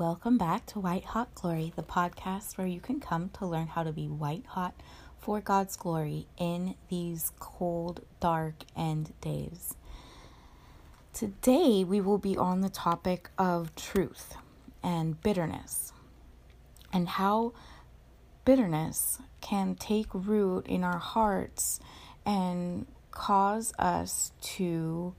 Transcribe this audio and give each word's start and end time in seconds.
welcome 0.00 0.38
back 0.38 0.64
to 0.64 0.80
White 0.80 1.04
Hot 1.04 1.34
Glory, 1.34 1.74
the 1.76 1.82
podcast 1.82 2.56
where 2.56 2.66
you 2.66 2.80
can 2.80 3.00
come 3.00 3.28
to 3.34 3.44
learn 3.44 3.66
how 3.66 3.82
to 3.82 3.92
be 3.92 4.08
white 4.08 4.46
hot 4.46 4.72
for 5.18 5.42
God's 5.42 5.76
glory 5.76 6.26
in 6.38 6.74
these 6.88 7.32
cold, 7.38 8.00
dark 8.18 8.64
end 8.74 9.12
days. 9.20 9.74
Today, 11.12 11.84
we 11.84 12.00
will 12.00 12.16
be 12.16 12.34
on 12.34 12.62
the 12.62 12.70
topic 12.70 13.28
of 13.36 13.74
truth 13.74 14.36
and 14.82 15.20
bitterness 15.20 15.92
and 16.94 17.06
how 17.06 17.52
bitterness 18.46 19.18
can 19.42 19.74
take 19.74 20.06
root 20.14 20.66
in 20.66 20.82
our 20.82 20.98
hearts 20.98 21.78
and 22.24 22.86
cause 23.10 23.74
us 23.78 24.32
to 24.40 25.14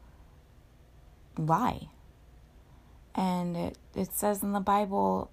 lie 1.37 1.89
and 3.15 3.57
it, 3.57 3.77
it 3.95 4.13
says 4.13 4.41
in 4.43 4.53
the 4.53 4.59
bible 4.59 5.29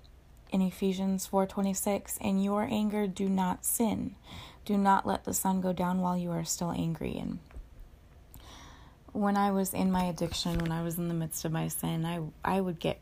in 0.50 0.62
ephesians 0.62 1.28
4.26 1.30 2.18
in 2.20 2.38
your 2.38 2.62
anger 2.70 3.06
do 3.06 3.28
not 3.28 3.64
sin. 3.64 4.14
Do 4.64 4.76
not 4.76 5.06
let 5.06 5.24
the 5.24 5.34
sun 5.34 5.60
go 5.60 5.72
down 5.72 6.00
while 6.00 6.16
you 6.16 6.30
are 6.30 6.44
still 6.44 6.70
angry. 6.70 7.16
And 7.18 7.38
when 9.12 9.36
i 9.36 9.50
was 9.50 9.74
in 9.74 9.90
my 9.90 10.04
addiction 10.04 10.58
when 10.58 10.72
i 10.72 10.82
was 10.82 10.98
in 10.98 11.08
the 11.08 11.14
midst 11.14 11.44
of 11.44 11.52
my 11.52 11.68
sin 11.68 12.04
i 12.04 12.20
i 12.44 12.60
would 12.60 12.78
get 12.78 13.00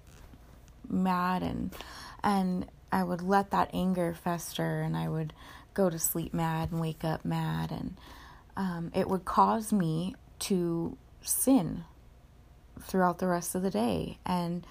mad 0.88 1.42
and 1.42 1.74
and 2.22 2.66
i 2.92 3.02
would 3.02 3.22
let 3.22 3.50
that 3.50 3.68
anger 3.72 4.14
fester 4.14 4.80
and 4.82 4.96
i 4.96 5.08
would 5.08 5.32
go 5.74 5.90
to 5.90 5.98
sleep 5.98 6.32
mad 6.32 6.70
and 6.70 6.80
wake 6.80 7.04
up 7.04 7.24
mad 7.24 7.70
and 7.70 7.96
um, 8.56 8.90
it 8.94 9.06
would 9.08 9.24
cause 9.26 9.72
me 9.72 10.14
to 10.38 10.96
sin 11.20 11.84
throughout 12.86 13.18
the 13.18 13.26
rest 13.26 13.54
of 13.54 13.62
the 13.62 13.70
day. 13.70 14.18
And 14.24 14.66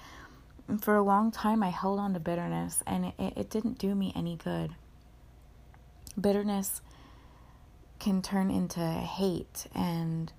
for 0.80 0.96
a 0.96 1.02
long 1.02 1.30
time, 1.30 1.62
I 1.62 1.68
held 1.68 2.00
on 2.00 2.14
to 2.14 2.20
bitterness, 2.20 2.82
and 2.86 3.06
it, 3.06 3.14
it 3.18 3.50
didn't 3.50 3.78
do 3.78 3.94
me 3.94 4.12
any 4.16 4.36
good. 4.36 4.74
Bitterness 6.20 6.80
can 7.98 8.22
turn 8.22 8.50
into 8.50 8.80
hate 8.80 9.66
and 9.74 10.32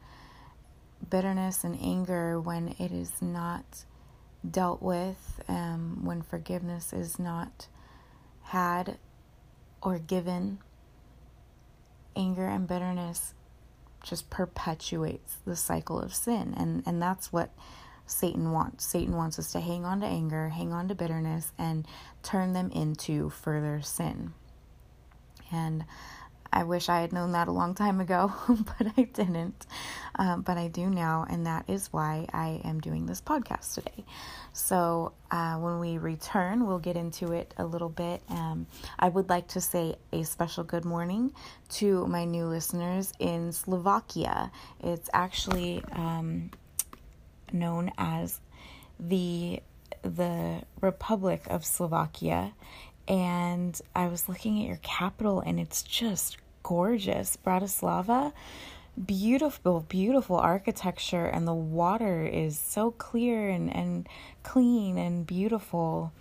bitterness 1.09 1.63
and 1.63 1.79
anger 1.81 2.39
when 2.39 2.75
it 2.79 2.91
is 2.91 3.21
not 3.21 3.85
dealt 4.49 4.81
with, 4.81 5.41
um, 5.47 6.03
when 6.03 6.21
forgiveness 6.21 6.93
is 6.93 7.19
not 7.19 7.67
had 8.43 8.97
or 9.81 9.99
given. 9.99 10.59
Anger 12.15 12.47
and 12.47 12.67
bitterness 12.67 13.35
just 14.09 14.29
perpetuates 14.29 15.37
the 15.45 15.55
cycle 15.55 15.99
of 15.99 16.13
sin. 16.13 16.53
And, 16.57 16.83
and 16.85 17.01
that's 17.01 17.31
what 17.31 17.51
Satan 18.05 18.51
wants. 18.51 18.85
Satan 18.85 19.15
wants 19.15 19.37
us 19.37 19.51
to 19.51 19.59
hang 19.59 19.85
on 19.85 20.01
to 20.01 20.07
anger, 20.07 20.49
hang 20.49 20.71
on 20.71 20.87
to 20.87 20.95
bitterness, 20.95 21.51
and 21.57 21.85
turn 22.23 22.53
them 22.53 22.71
into 22.71 23.29
further 23.29 23.81
sin. 23.81 24.33
And 25.51 25.85
I 26.51 26.63
wish 26.63 26.89
I 26.89 27.01
had 27.01 27.13
known 27.13 27.31
that 27.33 27.47
a 27.47 27.51
long 27.51 27.75
time 27.75 27.99
ago, 27.99 28.31
but 28.47 28.87
I 28.97 29.03
didn't. 29.03 29.65
Um, 30.15 30.41
but 30.41 30.57
I 30.57 30.67
do 30.67 30.89
now, 30.89 31.25
and 31.29 31.45
that 31.45 31.65
is 31.69 31.91
why 31.91 32.27
I 32.33 32.61
am 32.63 32.79
doing 32.79 33.05
this 33.05 33.21
podcast 33.21 33.75
today. 33.75 34.05
So, 34.53 35.13
uh, 35.29 35.57
when 35.57 35.79
we 35.79 35.97
return, 35.97 36.65
we'll 36.65 36.79
get 36.79 36.95
into 36.95 37.31
it 37.33 37.53
a 37.57 37.65
little 37.65 37.89
bit. 37.89 38.21
Um, 38.29 38.65
I 38.97 39.09
would 39.09 39.29
like 39.29 39.49
to 39.49 39.61
say 39.61 39.95
a 40.11 40.23
special 40.23 40.63
good 40.63 40.85
morning 40.85 41.33
to 41.73 42.07
my 42.07 42.25
new 42.25 42.45
listeners 42.45 43.13
in 43.19 43.51
Slovakia. 43.51 44.51
It's 44.79 45.09
actually 45.13 45.83
um, 45.91 46.51
known 47.51 47.91
as 47.97 48.39
the 48.99 49.61
the 50.03 50.61
Republic 50.81 51.43
of 51.49 51.65
Slovakia 51.65 52.53
and 53.07 53.79
I 53.95 54.07
was 54.07 54.27
looking 54.27 54.61
at 54.61 54.67
your 54.67 54.79
capital 54.81 55.39
and 55.39 55.59
it's 55.59 55.81
just 55.83 56.37
gorgeous. 56.63 57.37
Bratislava, 57.45 58.33
beautiful, 59.05 59.85
beautiful 59.87 60.37
architecture, 60.37 61.25
and 61.25 61.47
the 61.47 61.53
water 61.53 62.25
is 62.25 62.57
so 62.57 62.91
clear 62.91 63.49
and, 63.49 63.73
and 63.73 64.09
clean 64.43 64.97
and 64.97 65.25
beautiful. 65.25 66.11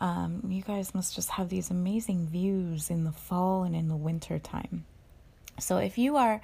Um, 0.00 0.42
you 0.48 0.62
guys 0.62 0.94
must 0.94 1.14
just 1.14 1.30
have 1.30 1.48
these 1.48 1.70
amazing 1.70 2.28
views 2.28 2.90
in 2.90 3.04
the 3.04 3.12
fall 3.12 3.64
and 3.64 3.74
in 3.74 3.88
the 3.88 3.96
winter 3.96 4.38
time. 4.38 4.84
So, 5.58 5.78
if 5.78 5.98
you 5.98 6.16
are 6.16 6.40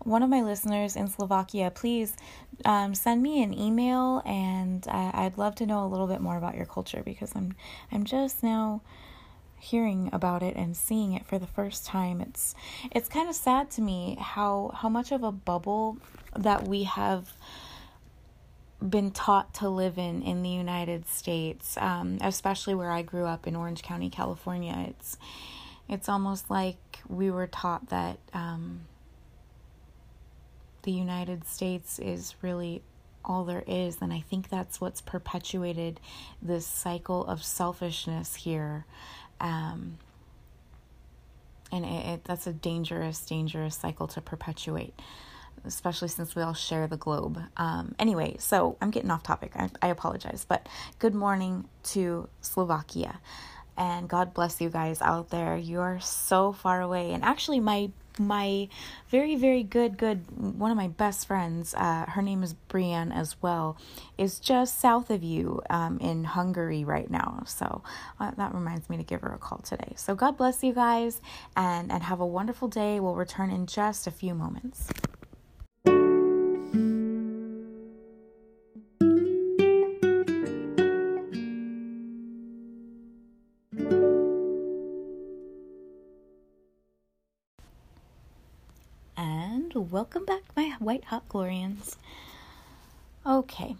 one 0.00 0.22
of 0.22 0.28
my 0.28 0.42
listeners 0.42 0.94
in 0.94 1.08
Slovakia, 1.08 1.70
please 1.74 2.14
um, 2.66 2.94
send 2.94 3.22
me 3.22 3.42
an 3.42 3.58
email, 3.58 4.20
and 4.26 4.86
I, 4.90 5.10
I'd 5.14 5.38
love 5.38 5.54
to 5.56 5.66
know 5.66 5.86
a 5.86 5.88
little 5.88 6.06
bit 6.06 6.20
more 6.20 6.36
about 6.36 6.54
your 6.54 6.66
culture 6.66 7.02
because 7.02 7.32
I'm 7.34 7.54
I'm 7.90 8.04
just 8.04 8.42
now 8.42 8.82
hearing 9.58 10.08
about 10.12 10.42
it 10.42 10.56
and 10.56 10.76
seeing 10.76 11.12
it 11.12 11.26
for 11.26 11.38
the 11.38 11.46
first 11.46 11.84
time 11.84 12.20
it's 12.20 12.54
it's 12.92 13.08
kind 13.08 13.28
of 13.28 13.34
sad 13.34 13.70
to 13.70 13.80
me 13.80 14.16
how 14.20 14.70
how 14.74 14.88
much 14.88 15.10
of 15.12 15.22
a 15.22 15.32
bubble 15.32 15.98
that 16.36 16.66
we 16.66 16.84
have 16.84 17.32
been 18.86 19.10
taught 19.10 19.52
to 19.54 19.68
live 19.68 19.98
in 19.98 20.22
in 20.22 20.42
the 20.42 20.48
United 20.48 21.08
States 21.08 21.76
um, 21.78 22.18
especially 22.20 22.74
where 22.74 22.90
I 22.90 23.02
grew 23.02 23.24
up 23.24 23.46
in 23.46 23.56
Orange 23.56 23.82
County 23.82 24.08
California. 24.10 24.86
It's 24.88 25.16
it's 25.88 26.08
almost 26.08 26.50
like 26.50 27.00
we 27.08 27.30
were 27.30 27.46
taught 27.46 27.88
that 27.88 28.18
um, 28.32 28.82
the 30.82 30.92
United 30.92 31.46
States 31.46 31.98
is 31.98 32.34
really 32.42 32.82
all 33.24 33.44
there 33.44 33.64
is 33.66 33.98
and 34.00 34.12
I 34.12 34.20
think 34.20 34.48
that's 34.48 34.80
what's 34.80 35.00
perpetuated 35.00 36.00
this 36.40 36.66
cycle 36.66 37.26
of 37.26 37.42
selfishness 37.42 38.36
here 38.36 38.86
um, 39.40 39.98
and 41.70 41.84
it, 41.84 42.06
it, 42.06 42.24
that's 42.24 42.46
a 42.46 42.52
dangerous, 42.52 43.20
dangerous 43.20 43.76
cycle 43.76 44.06
to 44.08 44.20
perpetuate, 44.20 44.94
especially 45.64 46.08
since 46.08 46.34
we 46.34 46.42
all 46.42 46.54
share 46.54 46.86
the 46.86 46.96
globe. 46.96 47.40
Um, 47.56 47.94
anyway, 47.98 48.36
so 48.38 48.76
I'm 48.80 48.90
getting 48.90 49.10
off 49.10 49.22
topic. 49.22 49.52
I, 49.54 49.68
I 49.82 49.88
apologize. 49.88 50.46
But 50.48 50.68
good 50.98 51.14
morning 51.14 51.68
to 51.84 52.28
Slovakia. 52.40 53.20
And 53.76 54.08
God 54.08 54.34
bless 54.34 54.60
you 54.60 54.70
guys 54.70 55.00
out 55.00 55.30
there. 55.30 55.56
You 55.56 55.80
are 55.80 56.00
so 56.00 56.52
far 56.52 56.80
away. 56.80 57.12
And 57.12 57.22
actually, 57.22 57.60
my 57.60 57.90
my 58.18 58.68
very 59.08 59.36
very 59.36 59.62
good 59.62 59.98
good 59.98 60.24
one 60.38 60.70
of 60.70 60.76
my 60.76 60.88
best 60.88 61.26
friends 61.26 61.74
uh, 61.74 62.04
her 62.08 62.22
name 62.22 62.42
is 62.42 62.54
brienne 62.54 63.12
as 63.12 63.36
well 63.42 63.76
is 64.16 64.38
just 64.38 64.80
south 64.80 65.10
of 65.10 65.22
you 65.22 65.62
um, 65.70 65.98
in 66.00 66.24
hungary 66.24 66.84
right 66.84 67.10
now. 67.10 67.42
So 67.46 67.82
uh, 68.18 68.32
that 68.32 68.54
reminds 68.54 68.90
me 68.90 68.96
to 68.96 69.02
give 69.02 69.20
her 69.20 69.32
a 69.32 69.38
call 69.38 69.58
today. 69.58 69.92
So 69.96 70.14
god 70.14 70.36
bless 70.36 70.62
you 70.62 70.72
guys 70.72 71.20
and 71.56 71.90
and 71.90 72.02
have 72.02 72.20
a 72.20 72.26
wonderful 72.26 72.68
day. 72.68 73.00
We'll 73.00 73.14
return 73.14 73.50
in 73.50 73.66
just 73.66 74.06
a 74.06 74.10
few 74.10 74.34
moments 74.34 74.88
welcome 89.98 90.24
back, 90.24 90.42
my 90.56 90.76
white 90.78 91.02
hot 91.02 91.28
Glorians. 91.28 91.96
Okay. 93.26 93.74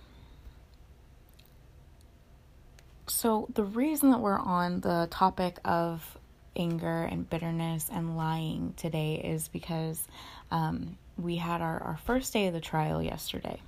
So, 3.07 3.47
the 3.55 3.63
reason 3.63 4.11
that 4.11 4.19
we're 4.19 4.37
on 4.37 4.81
the 4.81 5.07
topic 5.13 5.61
of 5.65 6.19
anger 6.57 7.05
and 7.05 7.31
bitterness 7.31 7.89
and 7.93 8.17
lying 8.17 8.75
today 8.77 9.23
is 9.25 9.47
because 9.47 10.09
um, 10.51 10.99
we 11.17 11.37
had 11.37 11.61
our, 11.61 11.81
our 11.81 12.01
first 12.05 12.33
day 12.33 12.49
of 12.49 12.53
the 12.53 12.61
trial 12.61 13.01
yesterday. 13.01 13.61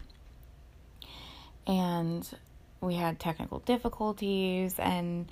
And 1.68 2.28
we 2.80 2.96
had 2.96 3.20
technical 3.20 3.60
difficulties, 3.60 4.74
and 4.76 5.30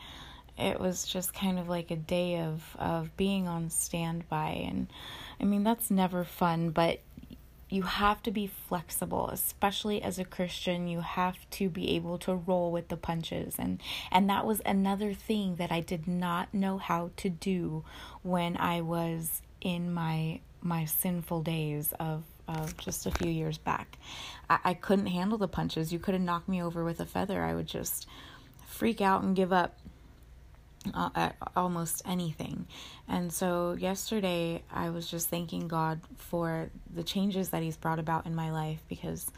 it 0.56 0.78
was 0.78 1.04
just 1.04 1.34
kind 1.34 1.58
of 1.58 1.68
like 1.68 1.90
a 1.90 1.96
day 1.96 2.38
of, 2.42 2.62
of 2.78 3.16
being 3.16 3.48
on 3.48 3.70
standby. 3.70 4.66
And 4.68 4.86
I 5.40 5.44
mean, 5.46 5.64
that's 5.64 5.90
never 5.90 6.22
fun, 6.22 6.70
but 6.70 7.00
you 7.68 7.82
have 7.82 8.22
to 8.22 8.30
be 8.30 8.46
flexible 8.46 9.28
especially 9.28 10.02
as 10.02 10.18
a 10.18 10.24
christian 10.24 10.88
you 10.88 11.00
have 11.00 11.36
to 11.50 11.68
be 11.68 11.90
able 11.94 12.18
to 12.18 12.34
roll 12.34 12.70
with 12.72 12.88
the 12.88 12.96
punches. 12.96 13.56
And 13.58 13.80
and 14.10 14.28
that 14.30 14.46
was 14.46 14.60
another 14.64 15.12
thing 15.14 15.56
that 15.56 15.70
i 15.70 15.80
did 15.80 16.06
not 16.06 16.52
know 16.52 16.78
how 16.78 17.10
to 17.18 17.28
do 17.28 17.84
when 18.22 18.56
i 18.56 18.80
was 18.80 19.42
in 19.60 19.92
my 19.92 20.40
my 20.60 20.84
sinful 20.84 21.42
days 21.42 21.92
of 22.00 22.24
of 22.46 22.76
just 22.78 23.04
a 23.04 23.10
few 23.10 23.30
years 23.30 23.58
back. 23.58 23.98
I, 24.48 24.58
I 24.64 24.74
couldn't 24.74 25.06
handle 25.06 25.36
the 25.36 25.48
punches. 25.48 25.92
You 25.92 25.98
could 25.98 26.14
have 26.14 26.22
knocked 26.22 26.48
me 26.48 26.62
over 26.62 26.82
with 26.82 27.00
a 27.00 27.06
feather 27.06 27.42
i 27.42 27.54
would 27.54 27.66
just 27.66 28.06
freak 28.66 29.00
out 29.00 29.22
and 29.22 29.34
give 29.34 29.52
up 29.52 29.78
at 30.94 31.36
almost 31.56 32.02
anything. 32.06 32.66
And 33.08 33.32
so 33.32 33.76
yesterday 33.78 34.62
I 34.70 34.90
was 34.90 35.10
just 35.10 35.28
thanking 35.28 35.68
God 35.68 36.00
for 36.16 36.70
the 36.94 37.02
changes 37.02 37.50
that 37.50 37.62
He's 37.62 37.76
brought 37.76 37.98
about 37.98 38.26
in 38.26 38.34
my 38.34 38.50
life 38.50 38.82
because 38.88 39.30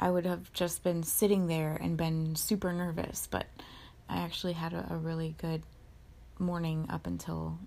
I 0.00 0.10
would 0.10 0.26
have 0.26 0.52
just 0.52 0.82
been 0.82 1.02
sitting 1.02 1.46
there 1.46 1.78
and 1.80 1.96
been 1.96 2.36
super 2.36 2.72
nervous. 2.72 3.28
But 3.30 3.46
I 4.08 4.18
actually 4.18 4.54
had 4.54 4.72
a, 4.72 4.86
a 4.90 4.96
really 4.96 5.34
good 5.38 5.62
morning 6.38 6.86
up 6.90 7.06
until 7.06 7.58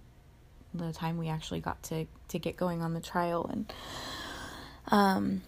the 0.74 0.92
time 0.92 1.18
we 1.18 1.30
actually 1.30 1.62
got 1.62 1.81
to 1.83 2.06
to 2.28 2.39
get 2.39 2.57
going 2.57 2.81
on 2.81 2.94
the 2.94 3.00
trial 3.00 3.50
and 3.50 3.71
um 4.88 5.42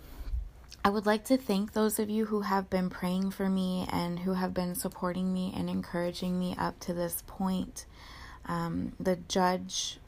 I 0.88 0.90
would 0.90 1.06
like 1.06 1.26
to 1.26 1.36
thank 1.36 1.74
those 1.74 2.00
of 2.00 2.10
you 2.10 2.28
who 2.28 2.40
have 2.44 2.70
been 2.70 2.90
praying 2.90 3.32
for 3.32 3.50
me 3.50 3.86
and 3.92 4.20
who 4.20 4.36
have 4.36 4.54
been 4.54 4.74
supporting 4.74 5.34
me 5.34 5.54
and 5.54 5.70
encouraging 5.70 6.40
me 6.40 6.56
up 6.58 6.80
to 6.80 6.94
this 6.94 7.26
point. 7.28 7.86
Um, 8.46 8.94
the 8.98 9.18
judge, 9.18 10.00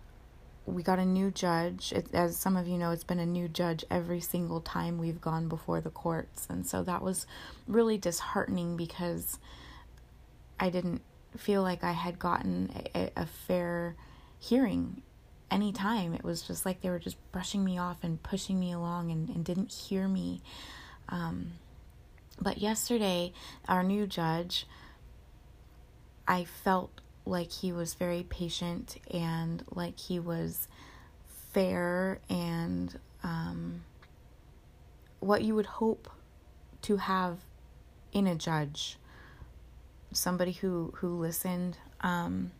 we 0.65 0.81
got 0.81 0.97
a 0.97 1.03
new 1.03 1.31
judge. 1.31 1.91
It, 1.91 2.15
as 2.15 2.37
some 2.37 2.55
of 2.55 2.65
you 2.65 2.77
know, 2.77 2.91
it's 2.91 3.03
been 3.03 3.19
a 3.19 3.25
new 3.25 3.49
judge 3.49 3.83
every 3.91 4.21
single 4.21 4.61
time 4.61 4.97
we've 4.97 5.19
gone 5.19 5.49
before 5.49 5.81
the 5.81 5.89
courts. 5.89 6.47
And 6.49 6.65
so 6.65 6.81
that 6.83 7.01
was 7.01 7.27
really 7.67 7.97
disheartening 7.97 8.77
because 8.77 9.37
I 10.61 10.69
didn't 10.69 11.01
feel 11.35 11.61
like 11.61 11.83
I 11.83 11.91
had 11.91 12.19
gotten 12.19 12.71
a, 12.95 13.11
a 13.17 13.25
fair 13.25 13.97
hearing 14.39 15.01
anytime. 15.51 16.13
It 16.13 16.23
was 16.23 16.41
just 16.41 16.65
like 16.65 16.81
they 16.81 16.89
were 16.89 16.99
just 16.99 17.17
brushing 17.31 17.63
me 17.63 17.77
off 17.77 17.97
and 18.03 18.21
pushing 18.21 18.59
me 18.59 18.71
along 18.71 19.11
and, 19.11 19.29
and 19.29 19.43
didn't 19.43 19.71
hear 19.71 20.07
me. 20.07 20.41
Um, 21.09 21.53
but 22.41 22.59
yesterday, 22.59 23.33
our 23.67 23.83
new 23.83 24.07
judge, 24.07 24.65
I 26.27 26.45
felt 26.45 26.91
like 27.25 27.51
he 27.51 27.71
was 27.71 27.93
very 27.93 28.23
patient 28.23 28.97
and 29.11 29.63
like 29.71 29.99
he 29.99 30.19
was 30.19 30.67
fair 31.51 32.19
and 32.29 32.97
um, 33.23 33.81
what 35.19 35.43
you 35.43 35.55
would 35.55 35.65
hope 35.65 36.09
to 36.83 36.97
have 36.97 37.37
in 38.11 38.25
a 38.25 38.35
judge 38.35 38.97
somebody 40.11 40.53
who 40.53 40.93
who 40.97 41.19
listened 41.19 41.77
um, 42.01 42.51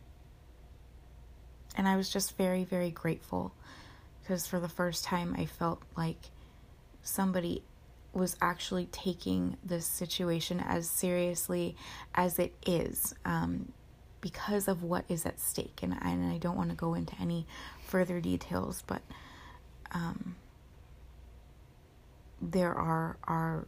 and 1.76 1.88
I 1.88 1.96
was 1.96 2.10
just 2.10 2.36
very, 2.36 2.64
very 2.64 2.90
grateful 2.90 3.52
because 4.22 4.46
for 4.46 4.60
the 4.60 4.68
first 4.68 5.04
time 5.04 5.34
I 5.38 5.46
felt 5.46 5.82
like 5.96 6.30
somebody 7.02 7.62
was 8.12 8.36
actually 8.40 8.86
taking 8.86 9.56
this 9.64 9.86
situation 9.86 10.60
as 10.60 10.88
seriously 10.90 11.76
as 12.14 12.38
it 12.38 12.54
is 12.66 13.14
um, 13.24 13.72
because 14.20 14.68
of 14.68 14.82
what 14.82 15.04
is 15.08 15.24
at 15.24 15.38
stake. 15.40 15.80
And 15.82 15.94
I, 15.94 16.10
and 16.10 16.32
I 16.32 16.38
don't 16.38 16.56
want 16.56 16.70
to 16.70 16.76
go 16.76 16.94
into 16.94 17.14
any 17.20 17.46
further 17.86 18.20
details, 18.20 18.82
but 18.86 19.02
um, 19.92 20.36
there 22.40 22.74
are, 22.74 23.16
are 23.24 23.66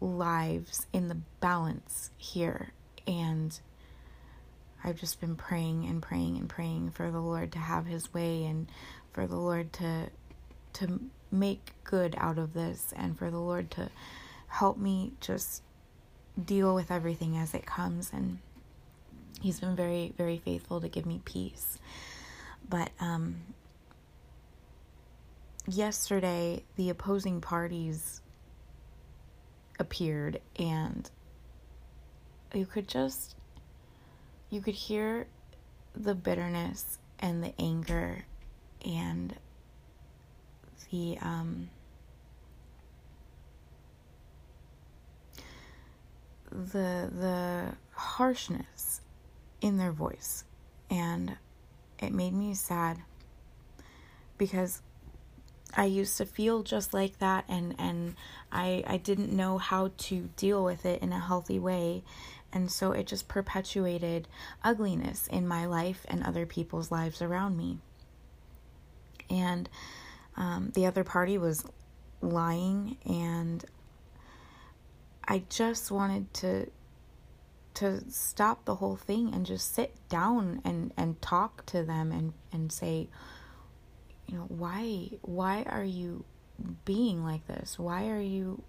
lives 0.00 0.86
in 0.92 1.08
the 1.08 1.18
balance 1.40 2.10
here. 2.16 2.72
And 3.06 3.58
I've 4.82 4.98
just 4.98 5.20
been 5.20 5.36
praying 5.36 5.86
and 5.86 6.02
praying 6.02 6.36
and 6.38 6.48
praying 6.48 6.90
for 6.90 7.10
the 7.10 7.20
Lord 7.20 7.52
to 7.52 7.58
have 7.58 7.86
his 7.86 8.12
way 8.14 8.44
and 8.44 8.70
for 9.12 9.26
the 9.26 9.36
Lord 9.36 9.72
to 9.74 10.10
to 10.74 11.00
make 11.30 11.72
good 11.84 12.14
out 12.18 12.38
of 12.38 12.54
this 12.54 12.92
and 12.96 13.18
for 13.18 13.30
the 13.30 13.38
Lord 13.38 13.70
to 13.72 13.90
help 14.48 14.78
me 14.78 15.12
just 15.20 15.62
deal 16.42 16.74
with 16.74 16.90
everything 16.90 17.36
as 17.36 17.54
it 17.54 17.66
comes 17.66 18.10
and 18.12 18.38
he's 19.40 19.60
been 19.60 19.76
very 19.76 20.14
very 20.16 20.38
faithful 20.38 20.80
to 20.80 20.88
give 20.88 21.06
me 21.06 21.20
peace. 21.24 21.78
But 22.68 22.90
um 23.00 23.36
yesterday 25.66 26.64
the 26.76 26.88
opposing 26.90 27.40
parties 27.40 28.22
appeared 29.78 30.40
and 30.56 31.10
you 32.54 32.66
could 32.66 32.88
just 32.88 33.36
you 34.50 34.60
could 34.60 34.74
hear 34.74 35.26
the 35.94 36.14
bitterness 36.14 36.98
and 37.18 37.42
the 37.42 37.52
anger 37.58 38.24
and 38.84 39.34
the 40.90 41.18
um, 41.20 41.70
the 46.50 47.10
the 47.16 47.74
harshness 47.92 49.00
in 49.60 49.78
their 49.78 49.92
voice. 49.92 50.44
And 50.90 51.36
it 52.00 52.12
made 52.12 52.32
me 52.32 52.54
sad 52.54 52.98
because 54.36 54.82
I 55.76 55.84
used 55.84 56.16
to 56.16 56.26
feel 56.26 56.62
just 56.62 56.92
like 56.92 57.18
that 57.18 57.44
and 57.48 57.76
and 57.78 58.16
I 58.50 58.82
I 58.86 58.96
didn't 58.96 59.32
know 59.32 59.58
how 59.58 59.92
to 59.96 60.30
deal 60.36 60.64
with 60.64 60.84
it 60.84 61.02
in 61.02 61.12
a 61.12 61.20
healthy 61.20 61.58
way 61.58 62.02
and 62.52 62.70
so 62.70 62.92
it 62.92 63.06
just 63.06 63.28
perpetuated 63.28 64.28
ugliness 64.62 65.26
in 65.28 65.46
my 65.46 65.66
life 65.66 66.04
and 66.08 66.22
other 66.22 66.46
people's 66.46 66.90
lives 66.90 67.22
around 67.22 67.56
me. 67.56 67.78
And 69.28 69.68
um, 70.36 70.72
the 70.74 70.86
other 70.86 71.04
party 71.04 71.38
was 71.38 71.64
lying, 72.20 72.96
and 73.06 73.64
I 75.26 75.44
just 75.48 75.90
wanted 75.90 76.32
to 76.34 76.70
to 77.74 78.02
stop 78.10 78.64
the 78.64 78.74
whole 78.74 78.96
thing 78.96 79.32
and 79.32 79.46
just 79.46 79.74
sit 79.74 79.94
down 80.08 80.60
and, 80.64 80.92
and 80.96 81.22
talk 81.22 81.64
to 81.66 81.84
them 81.84 82.10
and, 82.10 82.32
and 82.52 82.70
say, 82.70 83.08
you 84.26 84.36
know, 84.36 84.44
why 84.48 85.08
why 85.22 85.62
are 85.62 85.84
you 85.84 86.24
being 86.84 87.24
like 87.24 87.46
this? 87.46 87.78
Why 87.78 88.08
are 88.08 88.20
you 88.20 88.62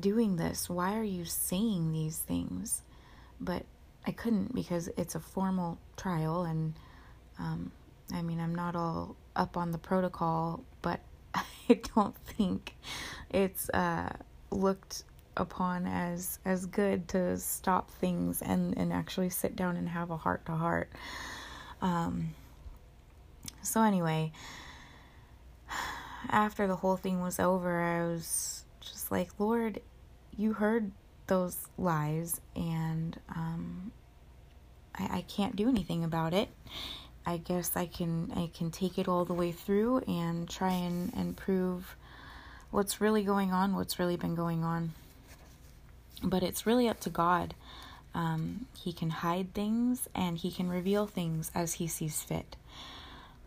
doing 0.00 0.36
this? 0.36 0.68
Why 0.68 0.96
are 0.96 1.04
you 1.04 1.24
saying 1.24 1.92
these 1.92 2.18
things? 2.18 2.82
But 3.40 3.64
I 4.06 4.12
couldn't 4.12 4.54
because 4.54 4.88
it's 4.96 5.14
a 5.14 5.20
formal 5.20 5.78
trial, 5.96 6.42
and 6.42 6.74
um, 7.38 7.72
I 8.12 8.22
mean, 8.22 8.40
I'm 8.40 8.54
not 8.54 8.76
all 8.76 9.16
up 9.36 9.56
on 9.56 9.72
the 9.72 9.78
protocol, 9.78 10.64
but 10.82 11.00
I 11.34 11.80
don't 11.94 12.16
think 12.16 12.74
it's 13.30 13.68
uh, 13.70 14.12
looked 14.50 15.04
upon 15.36 15.86
as 15.86 16.38
as 16.44 16.66
good 16.66 17.08
to 17.08 17.38
stop 17.38 17.90
things 17.90 18.42
and 18.42 18.76
and 18.76 18.92
actually 18.92 19.30
sit 19.30 19.56
down 19.56 19.76
and 19.76 19.88
have 19.88 20.10
a 20.10 20.16
heart 20.16 20.44
to 20.46 20.52
heart. 20.52 20.90
Um, 21.80 22.34
so 23.62 23.82
anyway, 23.82 24.32
after 26.28 26.66
the 26.66 26.76
whole 26.76 26.96
thing 26.96 27.20
was 27.20 27.40
over, 27.40 27.80
I 27.80 28.04
was 28.04 28.61
just 28.82 29.10
like, 29.10 29.30
Lord, 29.38 29.80
you 30.36 30.52
heard 30.52 30.90
those 31.26 31.56
lies, 31.78 32.40
and 32.54 33.18
um, 33.28 33.92
I, 34.94 35.18
I 35.18 35.24
can't 35.28 35.56
do 35.56 35.68
anything 35.68 36.04
about 36.04 36.34
it. 36.34 36.48
I 37.24 37.36
guess 37.36 37.76
I 37.76 37.86
can 37.86 38.32
I 38.34 38.50
can 38.52 38.70
take 38.70 38.98
it 38.98 39.06
all 39.06 39.24
the 39.24 39.34
way 39.34 39.52
through 39.52 39.98
and 40.08 40.48
try 40.48 40.72
and, 40.72 41.12
and 41.14 41.36
prove 41.36 41.96
what's 42.70 43.00
really 43.00 43.22
going 43.22 43.52
on, 43.52 43.76
what's 43.76 43.98
really 43.98 44.16
been 44.16 44.34
going 44.34 44.64
on. 44.64 44.92
But 46.22 46.42
it's 46.42 46.66
really 46.66 46.88
up 46.88 47.00
to 47.00 47.10
God. 47.10 47.54
Um, 48.14 48.66
he 48.76 48.92
can 48.92 49.10
hide 49.10 49.54
things 49.54 50.08
and 50.14 50.36
he 50.36 50.50
can 50.50 50.68
reveal 50.68 51.06
things 51.06 51.50
as 51.54 51.74
he 51.74 51.86
sees 51.86 52.22
fit. 52.22 52.56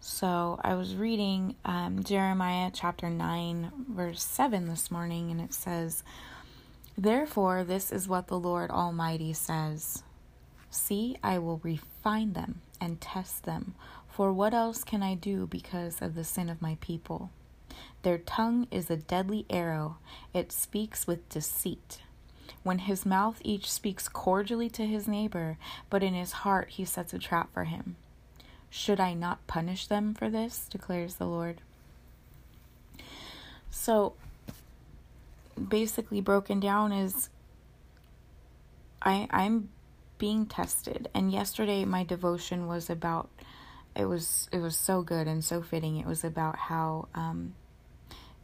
So 0.08 0.60
I 0.64 0.76
was 0.76 0.96
reading 0.96 1.56
um, 1.66 2.04
Jeremiah 2.04 2.70
chapter 2.72 3.10
9, 3.10 3.72
verse 3.90 4.22
7 4.24 4.68
this 4.68 4.92
morning, 4.92 5.32
and 5.32 5.42
it 5.42 5.52
says, 5.52 6.04
Therefore, 6.96 7.64
this 7.64 7.92
is 7.92 8.08
what 8.08 8.28
the 8.28 8.38
Lord 8.38 8.70
Almighty 8.70 9.34
says 9.34 10.04
See, 10.70 11.18
I 11.24 11.40
will 11.40 11.60
refine 11.64 12.34
them 12.34 12.62
and 12.80 13.02
test 13.02 13.46
them, 13.46 13.74
for 14.08 14.32
what 14.32 14.54
else 14.54 14.84
can 14.84 15.02
I 15.02 15.16
do 15.16 15.48
because 15.48 16.04
of 16.04 16.14
the 16.14 16.24
sin 16.24 16.50
of 16.50 16.62
my 16.62 16.78
people? 16.82 17.32
Their 18.04 18.20
tongue 18.20 18.68
is 18.70 18.92
a 18.92 18.98
deadly 18.98 19.48
arrow, 19.50 19.98
it 20.36 20.52
speaks 20.52 21.08
with 21.08 21.28
deceit. 21.30 22.04
When 22.62 22.78
his 22.78 23.08
mouth 23.08 23.42
each 23.44 23.72
speaks 23.72 24.08
cordially 24.08 24.70
to 24.70 24.86
his 24.86 25.08
neighbor, 25.08 25.58
but 25.90 26.04
in 26.04 26.14
his 26.14 26.32
heart 26.44 26.70
he 26.70 26.86
sets 26.86 27.12
a 27.12 27.18
trap 27.18 27.52
for 27.52 27.64
him. 27.64 27.96
Should 28.76 29.00
I 29.00 29.14
not 29.14 29.48
punish 29.48 29.88
them 29.88 30.14
for 30.14 30.30
this? 30.30 30.68
declares 30.70 31.16
the 31.16 31.26
Lord. 31.26 31.62
So, 33.70 34.16
basically, 35.70 36.20
broken 36.20 36.60
down 36.60 36.92
is 36.92 37.30
I, 39.02 39.30
I'm 39.32 39.70
being 40.18 40.46
tested. 40.46 41.08
And 41.14 41.32
yesterday, 41.32 41.86
my 41.86 42.04
devotion 42.04 42.68
was 42.68 42.90
about 42.90 43.30
it 43.96 44.06
was 44.06 44.50
it 44.52 44.60
was 44.60 44.76
so 44.76 45.04
good 45.04 45.26
and 45.26 45.42
so 45.42 45.62
fitting. 45.62 45.96
It 45.96 46.06
was 46.06 46.26
about 46.26 46.58
how 46.58 47.08
um, 47.16 47.56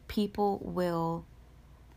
people 0.08 0.62
will 0.64 1.26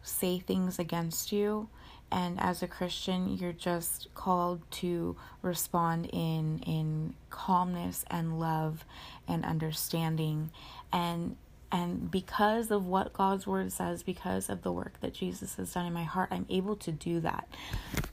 say 0.03 0.41
things 0.41 0.81
against 0.81 1.31
you 1.31 1.69
and 2.11 2.41
as 2.41 2.63
a 2.63 2.69
Christian, 2.69 3.37
you're 3.37 3.53
just 3.53 4.09
called 4.15 4.61
to 4.73 5.17
respond 5.43 6.09
in 6.13 6.61
in 6.67 7.15
calmness 7.31 8.05
and 8.11 8.39
love 8.39 8.85
and 9.27 9.45
understanding 9.45 10.51
and 10.93 11.37
and 11.73 12.09
because 12.09 12.71
of 12.71 12.87
what 12.87 13.13
God's 13.13 13.49
word 13.49 13.73
says, 13.73 14.05
because 14.05 14.49
of 14.49 14.63
the 14.63 14.71
work 14.71 15.01
that 15.01 15.13
Jesus 15.13 15.57
has 15.57 15.73
done 15.73 15.87
in 15.87 15.93
my 15.93 16.05
heart, 16.05 16.29
I'm 16.31 16.47
able 16.49 16.77
to 16.77 16.93
do 16.93 17.19
that. 17.21 17.49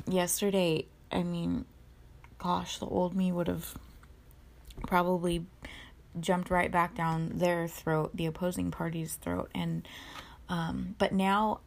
Yesterday, 0.07 0.87
I 1.11 1.21
mean, 1.21 1.65
gosh, 2.39 2.79
the 2.79 2.87
old 2.87 3.15
me 3.15 3.31
would 3.31 3.47
have 3.47 3.77
probably 4.87 5.45
jumped 6.19 6.49
right 6.49 6.71
back 6.71 6.95
down 6.95 7.33
their 7.35 7.67
throat, 7.67 8.09
the 8.15 8.25
opposing 8.25 8.71
party's 8.71 9.13
throat. 9.13 9.51
And, 9.53 9.87
um, 10.49 10.95
but 10.97 11.13
now 11.13 11.59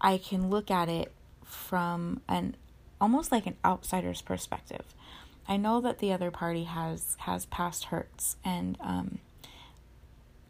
I 0.00 0.18
can 0.18 0.50
look 0.50 0.70
at 0.70 0.88
it 0.88 1.12
from 1.44 2.20
an 2.28 2.56
almost 3.00 3.32
like 3.32 3.46
an 3.46 3.56
outsider's 3.64 4.22
perspective. 4.22 4.94
I 5.48 5.56
know 5.56 5.80
that 5.80 5.98
the 5.98 6.12
other 6.12 6.30
party 6.30 6.64
has 6.64 7.16
has 7.20 7.46
past 7.46 7.84
hurts 7.86 8.36
and 8.44 8.76
um, 8.80 9.18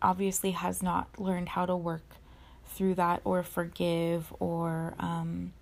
obviously 0.03 0.53
has 0.53 0.83
not 0.83 1.19
learned 1.19 1.51
how 1.51 1.67
to 1.67 1.77
work 1.77 2.17
through 2.67 2.95
that 2.95 3.21
or 3.25 3.43
forgive 3.43 4.33
or 4.39 4.95
um, 4.99 5.53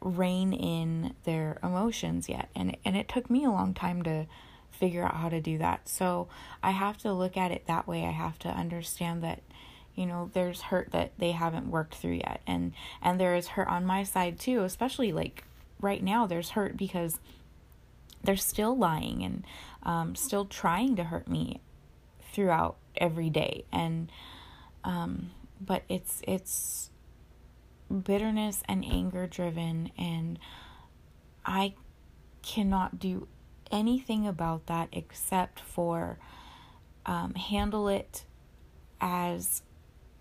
rein 0.00 0.52
in 0.52 1.14
their 1.24 1.58
emotions 1.62 2.28
yet. 2.28 2.48
And 2.54 2.76
and 2.84 2.96
it 2.96 3.08
took 3.08 3.28
me 3.28 3.44
a 3.44 3.50
long 3.50 3.74
time 3.74 4.02
to 4.04 4.26
figure 4.70 5.04
out 5.04 5.16
how 5.16 5.28
to 5.28 5.40
do 5.40 5.58
that. 5.58 5.88
So 5.88 6.28
I 6.62 6.70
have 6.70 6.96
to 6.98 7.12
look 7.12 7.36
at 7.36 7.50
it 7.50 7.66
that 7.66 7.86
way. 7.86 8.04
I 8.04 8.12
have 8.12 8.38
to 8.40 8.48
understand 8.48 9.22
that 9.22 9.40
you 9.94 10.06
know 10.06 10.30
there's 10.32 10.62
hurt 10.62 10.90
that 10.92 11.12
they 11.18 11.32
haven't 11.32 11.70
worked 11.70 11.94
through 11.94 12.14
yet. 12.14 12.40
And 12.46 12.72
and 13.02 13.20
there 13.20 13.34
is 13.34 13.48
hurt 13.48 13.68
on 13.68 13.84
my 13.84 14.02
side 14.02 14.38
too 14.38 14.62
especially 14.64 15.12
like 15.12 15.44
right 15.80 16.02
now 16.02 16.26
there's 16.26 16.50
hurt 16.50 16.76
because 16.76 17.18
they're 18.22 18.36
still 18.36 18.76
lying 18.76 19.22
and 19.22 19.44
um, 19.82 20.14
still 20.14 20.44
trying 20.44 20.96
to 20.96 21.04
hurt 21.04 21.26
me 21.26 21.60
throughout 22.32 22.76
every 22.96 23.30
day. 23.30 23.64
And 23.72 24.10
um, 24.84 25.30
but 25.60 25.82
it's 25.88 26.22
it's 26.26 26.90
bitterness 28.04 28.62
and 28.68 28.84
anger 28.84 29.26
driven 29.26 29.90
and 29.98 30.38
I 31.44 31.74
cannot 32.42 32.98
do 32.98 33.26
anything 33.70 34.26
about 34.26 34.66
that 34.66 34.88
except 34.92 35.60
for 35.60 36.18
um, 37.06 37.34
handle 37.34 37.88
it 37.88 38.24
as 39.00 39.62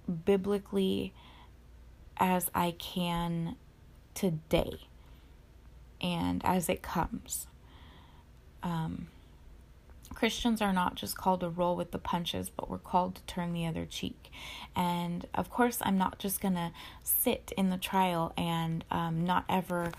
biblically 0.09 1.13
as 2.17 2.49
I 2.53 2.71
can 2.71 3.55
today 4.13 4.87
and 6.01 6.43
as 6.45 6.69
it 6.69 6.81
comes. 6.81 7.47
Um, 8.61 9.07
Christians 10.13 10.61
are 10.61 10.73
not 10.73 10.95
just 10.95 11.17
called 11.17 11.41
to 11.41 11.49
roll 11.49 11.75
with 11.75 11.91
the 11.91 11.99
punches, 11.99 12.49
but 12.49 12.69
we're 12.69 12.77
called 12.77 13.15
to 13.15 13.21
turn 13.23 13.53
the 13.53 13.65
other 13.65 13.85
cheek. 13.85 14.31
And 14.75 15.25
of 15.33 15.49
course, 15.49 15.77
I'm 15.81 15.97
not 15.97 16.19
just 16.19 16.41
going 16.41 16.55
to 16.55 16.71
sit 17.03 17.53
in 17.57 17.69
the 17.69 17.77
trial 17.77 18.33
and 18.37 18.83
um, 18.91 19.23
not 19.23 19.45
ever 19.47 19.91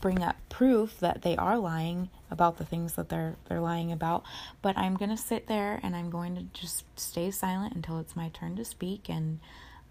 bring 0.00 0.22
up 0.22 0.36
proof 0.48 0.98
that 1.00 1.22
they 1.22 1.36
are 1.36 1.58
lying 1.58 2.08
about 2.30 2.58
the 2.58 2.64
things 2.64 2.94
that 2.94 3.08
they're 3.08 3.36
they're 3.48 3.60
lying 3.60 3.92
about. 3.92 4.24
But 4.62 4.76
I'm 4.76 4.96
going 4.96 5.10
to 5.10 5.16
sit 5.16 5.46
there 5.46 5.80
and 5.82 5.94
I'm 5.94 6.10
going 6.10 6.34
to 6.36 6.42
just 6.58 6.84
stay 6.98 7.30
silent 7.30 7.74
until 7.74 7.98
it's 7.98 8.16
my 8.16 8.28
turn 8.30 8.56
to 8.56 8.64
speak 8.64 9.08
and 9.08 9.40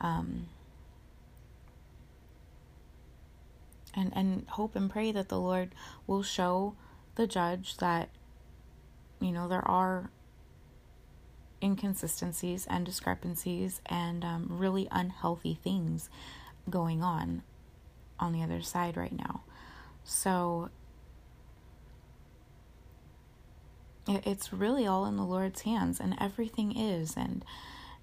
um, 0.01 0.47
and 3.95 4.11
and 4.15 4.45
hope 4.49 4.75
and 4.75 4.89
pray 4.89 5.11
that 5.11 5.29
the 5.29 5.39
Lord 5.39 5.73
will 6.05 6.23
show 6.23 6.75
the 7.15 7.27
judge 7.27 7.77
that 7.77 8.09
you 9.19 9.31
know, 9.31 9.47
there 9.47 9.67
are 9.67 10.09
inconsistencies 11.61 12.67
and 12.69 12.85
discrepancies 12.85 13.81
and 13.85 14.23
um, 14.23 14.47
really 14.49 14.87
unhealthy 14.91 15.57
things 15.63 16.09
going 16.69 17.01
on 17.01 17.43
on 18.19 18.33
the 18.33 18.43
other 18.43 18.61
side 18.61 18.97
right 18.97 19.15
now. 19.15 19.41
So 20.03 20.69
it's 24.07 24.53
really 24.53 24.87
all 24.87 25.05
in 25.05 25.17
the 25.17 25.23
Lord's 25.23 25.61
hands, 25.61 25.99
and 25.99 26.15
everything 26.19 26.77
is. 26.77 27.15
And 27.17 27.43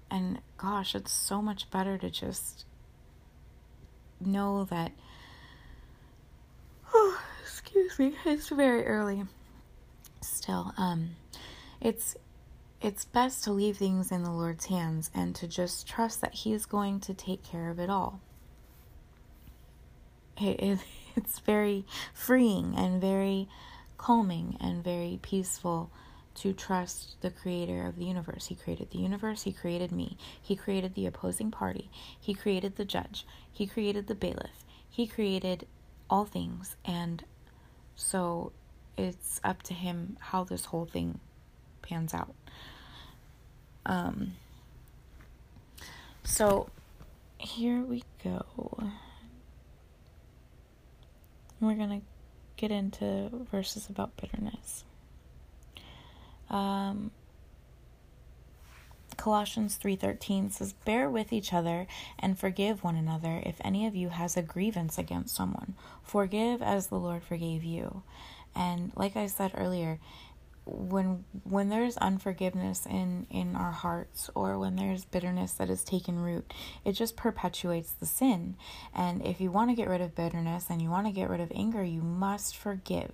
and 0.09 0.39
gosh, 0.57 0.95
it's 0.95 1.11
so 1.11 1.41
much 1.41 1.69
better 1.71 1.97
to 1.97 2.09
just 2.09 2.65
know 4.19 4.65
that. 4.65 4.91
Oh, 6.93 7.19
excuse 7.41 7.97
me, 7.97 8.13
it's 8.25 8.49
very 8.49 8.85
early 8.85 9.23
still 10.27 10.73
um 10.77 11.11
it's 11.81 12.15
it's 12.81 13.05
best 13.05 13.43
to 13.43 13.51
leave 13.51 13.77
things 13.77 14.11
in 14.11 14.23
the 14.23 14.31
Lord's 14.31 14.65
hands 14.65 15.09
and 15.13 15.33
to 15.35 15.47
just 15.47 15.87
trust 15.87 16.21
that 16.21 16.33
He 16.33 16.53
is 16.53 16.65
going 16.65 16.99
to 17.01 17.13
take 17.13 17.43
care 17.43 17.69
of 17.69 17.79
it 17.79 17.89
all. 17.89 18.19
It, 20.39 20.59
it, 20.59 20.79
it's 21.15 21.39
very 21.39 21.85
freeing 22.13 22.75
and 22.77 23.01
very 23.01 23.47
calming 23.97 24.57
and 24.59 24.83
very 24.83 25.19
peaceful 25.21 25.89
to 26.35 26.51
trust 26.51 27.15
the 27.21 27.31
creator 27.31 27.85
of 27.87 27.95
the 27.95 28.05
universe. 28.05 28.47
He 28.47 28.55
created 28.55 28.91
the 28.91 28.99
universe, 28.99 29.43
He 29.43 29.53
created 29.53 29.91
me, 29.91 30.17
He 30.41 30.55
created 30.55 30.93
the 30.93 31.05
opposing 31.05 31.49
party, 31.49 31.89
He 32.19 32.33
created 32.33 32.75
the 32.75 32.85
judge, 32.85 33.25
He 33.51 33.65
created 33.65 34.07
the 34.07 34.15
bailiff, 34.15 34.65
He 34.89 35.07
created 35.07 35.65
all 36.09 36.25
things. 36.25 36.75
And 36.83 37.23
so 37.95 38.51
it's 38.97 39.39
up 39.43 39.63
to 39.63 39.73
him 39.73 40.17
how 40.19 40.43
this 40.43 40.65
whole 40.65 40.85
thing 40.85 41.19
pans 41.81 42.13
out. 42.13 42.33
Um, 43.85 44.33
so 46.23 46.69
here 47.37 47.81
we 47.81 48.03
go. 48.23 48.45
We're 51.59 51.75
going 51.75 52.01
to 52.01 52.05
get 52.57 52.71
into 52.71 53.29
verses 53.51 53.87
about 53.89 54.17
bitterness. 54.17 54.83
Um, 56.49 57.11
Colossians 59.17 59.77
3:13 59.77 60.51
says, 60.51 60.73
"Bear 60.85 61.09
with 61.09 61.33
each 61.33 61.53
other 61.53 61.87
and 62.19 62.37
forgive 62.37 62.83
one 62.83 62.95
another 62.95 63.41
if 63.45 63.59
any 63.61 63.87
of 63.87 63.95
you 63.95 64.09
has 64.09 64.37
a 64.37 64.43
grievance 64.43 64.97
against 64.97 65.35
someone. 65.35 65.75
Forgive 66.03 66.61
as 66.61 66.87
the 66.87 66.99
Lord 66.99 67.23
forgave 67.23 67.63
you." 67.63 68.03
And 68.55 68.91
like 68.95 69.15
I 69.17 69.27
said 69.27 69.51
earlier, 69.55 69.99
when 70.65 71.23
when 71.43 71.69
there's 71.69 71.95
unforgiveness 71.97 72.85
in 72.87 73.27
in 73.29 73.55
our 73.55 73.71
hearts 73.71 74.29
or 74.33 74.57
when 74.57 74.75
there's 74.75 75.05
bitterness 75.05 75.53
that 75.53 75.69
has 75.69 75.83
taken 75.83 76.17
root 76.17 76.51
it 76.83 76.93
just 76.93 77.15
perpetuates 77.15 77.91
the 77.91 78.05
sin. 78.05 78.55
And 78.93 79.23
if 79.25 79.39
you 79.39 79.51
want 79.51 79.69
to 79.69 79.75
get 79.75 79.87
rid 79.87 80.01
of 80.01 80.15
bitterness 80.15 80.65
and 80.69 80.81
you 80.81 80.89
want 80.89 81.05
to 81.05 81.13
get 81.13 81.29
rid 81.29 81.39
of 81.39 81.51
anger 81.53 81.83
you 81.83 82.01
must 82.01 82.57
forgive. 82.57 83.11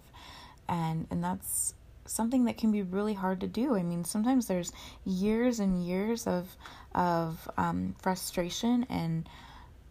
And 0.69 1.07
and 1.11 1.23
that's 1.23 1.73
something 2.05 2.45
that 2.45 2.57
can 2.57 2.71
be 2.71 2.83
really 2.83 3.13
hard 3.13 3.41
to 3.41 3.47
do. 3.47 3.75
I 3.75 3.83
mean 3.83 4.05
sometimes 4.05 4.47
there's 4.47 4.71
years 5.03 5.59
and 5.59 5.85
years 5.85 6.27
of 6.27 6.55
of 6.95 7.49
um, 7.57 7.95
frustration 8.01 8.85
and 8.89 9.27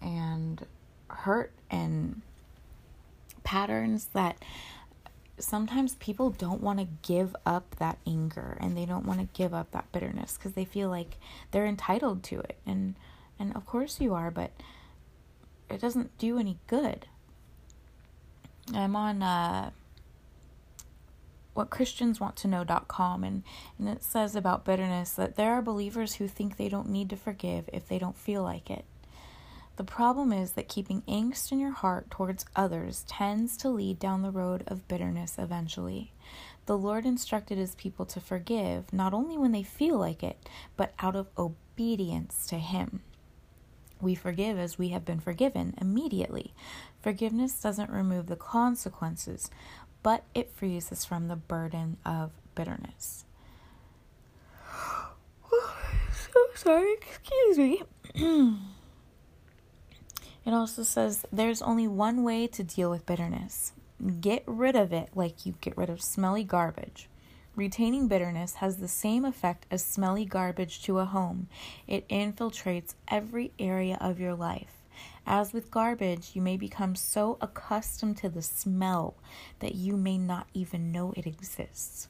and 0.00 0.64
hurt 1.08 1.52
and 1.70 2.22
patterns 3.44 4.06
that 4.14 4.38
sometimes 5.42 5.94
people 5.96 6.30
don't 6.30 6.62
want 6.62 6.78
to 6.78 6.88
give 7.02 7.34
up 7.44 7.76
that 7.78 7.98
anger 8.06 8.56
and 8.60 8.76
they 8.76 8.86
don't 8.86 9.06
want 9.06 9.20
to 9.20 9.28
give 9.36 9.54
up 9.54 9.70
that 9.72 9.90
bitterness 9.92 10.36
because 10.36 10.52
they 10.52 10.64
feel 10.64 10.88
like 10.88 11.16
they're 11.50 11.66
entitled 11.66 12.22
to 12.24 12.40
it. 12.40 12.58
And 12.66 12.94
and 13.38 13.54
of 13.56 13.66
course 13.66 14.00
you 14.00 14.14
are 14.14 14.30
but 14.30 14.50
it 15.68 15.80
doesn't 15.80 16.16
do 16.18 16.38
any 16.38 16.58
good. 16.66 17.06
I'm 18.74 18.96
on 18.96 19.22
uh 19.22 19.70
what 21.52 21.68
christians 21.68 22.20
want 22.20 22.36
to 22.36 22.48
know.com 22.48 23.24
and 23.24 23.42
and 23.78 23.88
it 23.88 24.04
says 24.04 24.36
about 24.36 24.64
bitterness 24.64 25.12
that 25.12 25.36
there 25.36 25.52
are 25.52 25.60
believers 25.60 26.14
who 26.14 26.28
think 26.28 26.56
they 26.56 26.68
don't 26.68 26.88
need 26.88 27.10
to 27.10 27.16
forgive 27.16 27.68
if 27.72 27.88
they 27.88 27.98
don't 27.98 28.16
feel 28.16 28.42
like 28.42 28.70
it 28.70 28.84
the 29.80 29.84
problem 29.84 30.30
is 30.30 30.52
that 30.52 30.68
keeping 30.68 31.00
angst 31.08 31.50
in 31.50 31.58
your 31.58 31.70
heart 31.70 32.10
towards 32.10 32.44
others 32.54 33.02
tends 33.08 33.56
to 33.56 33.70
lead 33.70 33.98
down 33.98 34.20
the 34.20 34.30
road 34.30 34.62
of 34.66 34.86
bitterness 34.88 35.36
eventually. 35.38 36.12
The 36.66 36.76
Lord 36.76 37.06
instructed 37.06 37.56
his 37.56 37.74
people 37.76 38.04
to 38.04 38.20
forgive 38.20 38.92
not 38.92 39.14
only 39.14 39.38
when 39.38 39.52
they 39.52 39.62
feel 39.62 39.96
like 39.96 40.22
it, 40.22 40.36
but 40.76 40.92
out 40.98 41.16
of 41.16 41.28
obedience 41.38 42.46
to 42.48 42.56
him. 42.56 43.00
We 44.02 44.14
forgive 44.14 44.58
as 44.58 44.76
we 44.76 44.90
have 44.90 45.06
been 45.06 45.18
forgiven 45.18 45.72
immediately. 45.80 46.52
Forgiveness 47.00 47.58
doesn't 47.58 47.88
remove 47.88 48.26
the 48.26 48.36
consequences, 48.36 49.50
but 50.02 50.24
it 50.34 50.50
frees 50.50 50.92
us 50.92 51.06
from 51.06 51.28
the 51.28 51.36
burden 51.36 51.96
of 52.04 52.32
bitterness. 52.54 53.24
so 55.50 56.46
sorry, 56.54 56.92
excuse 56.92 57.56
me. 57.56 57.82
It 60.50 60.54
also 60.54 60.82
says 60.82 61.24
there's 61.30 61.62
only 61.62 61.86
one 61.86 62.24
way 62.24 62.48
to 62.48 62.64
deal 62.64 62.90
with 62.90 63.06
bitterness 63.06 63.72
get 64.20 64.42
rid 64.46 64.74
of 64.74 64.92
it 64.92 65.10
like 65.14 65.46
you 65.46 65.54
get 65.60 65.76
rid 65.78 65.88
of 65.88 66.02
smelly 66.02 66.42
garbage. 66.42 67.08
Retaining 67.54 68.08
bitterness 68.08 68.54
has 68.54 68.78
the 68.78 68.88
same 68.88 69.24
effect 69.24 69.64
as 69.70 69.84
smelly 69.84 70.24
garbage 70.24 70.82
to 70.82 70.98
a 70.98 71.04
home. 71.04 71.46
It 71.86 72.08
infiltrates 72.08 72.96
every 73.06 73.52
area 73.60 73.96
of 74.00 74.18
your 74.18 74.34
life. 74.34 74.82
As 75.24 75.52
with 75.52 75.70
garbage, 75.70 76.32
you 76.34 76.42
may 76.42 76.56
become 76.56 76.96
so 76.96 77.38
accustomed 77.40 78.16
to 78.16 78.28
the 78.28 78.42
smell 78.42 79.14
that 79.60 79.76
you 79.76 79.96
may 79.96 80.18
not 80.18 80.48
even 80.52 80.90
know 80.90 81.14
it 81.16 81.28
exists. 81.28 82.08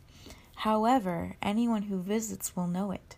However, 0.56 1.37
anyone 1.42 1.82
who 1.82 2.00
visits 2.00 2.56
will 2.56 2.68
know 2.68 2.90
it. 2.90 3.16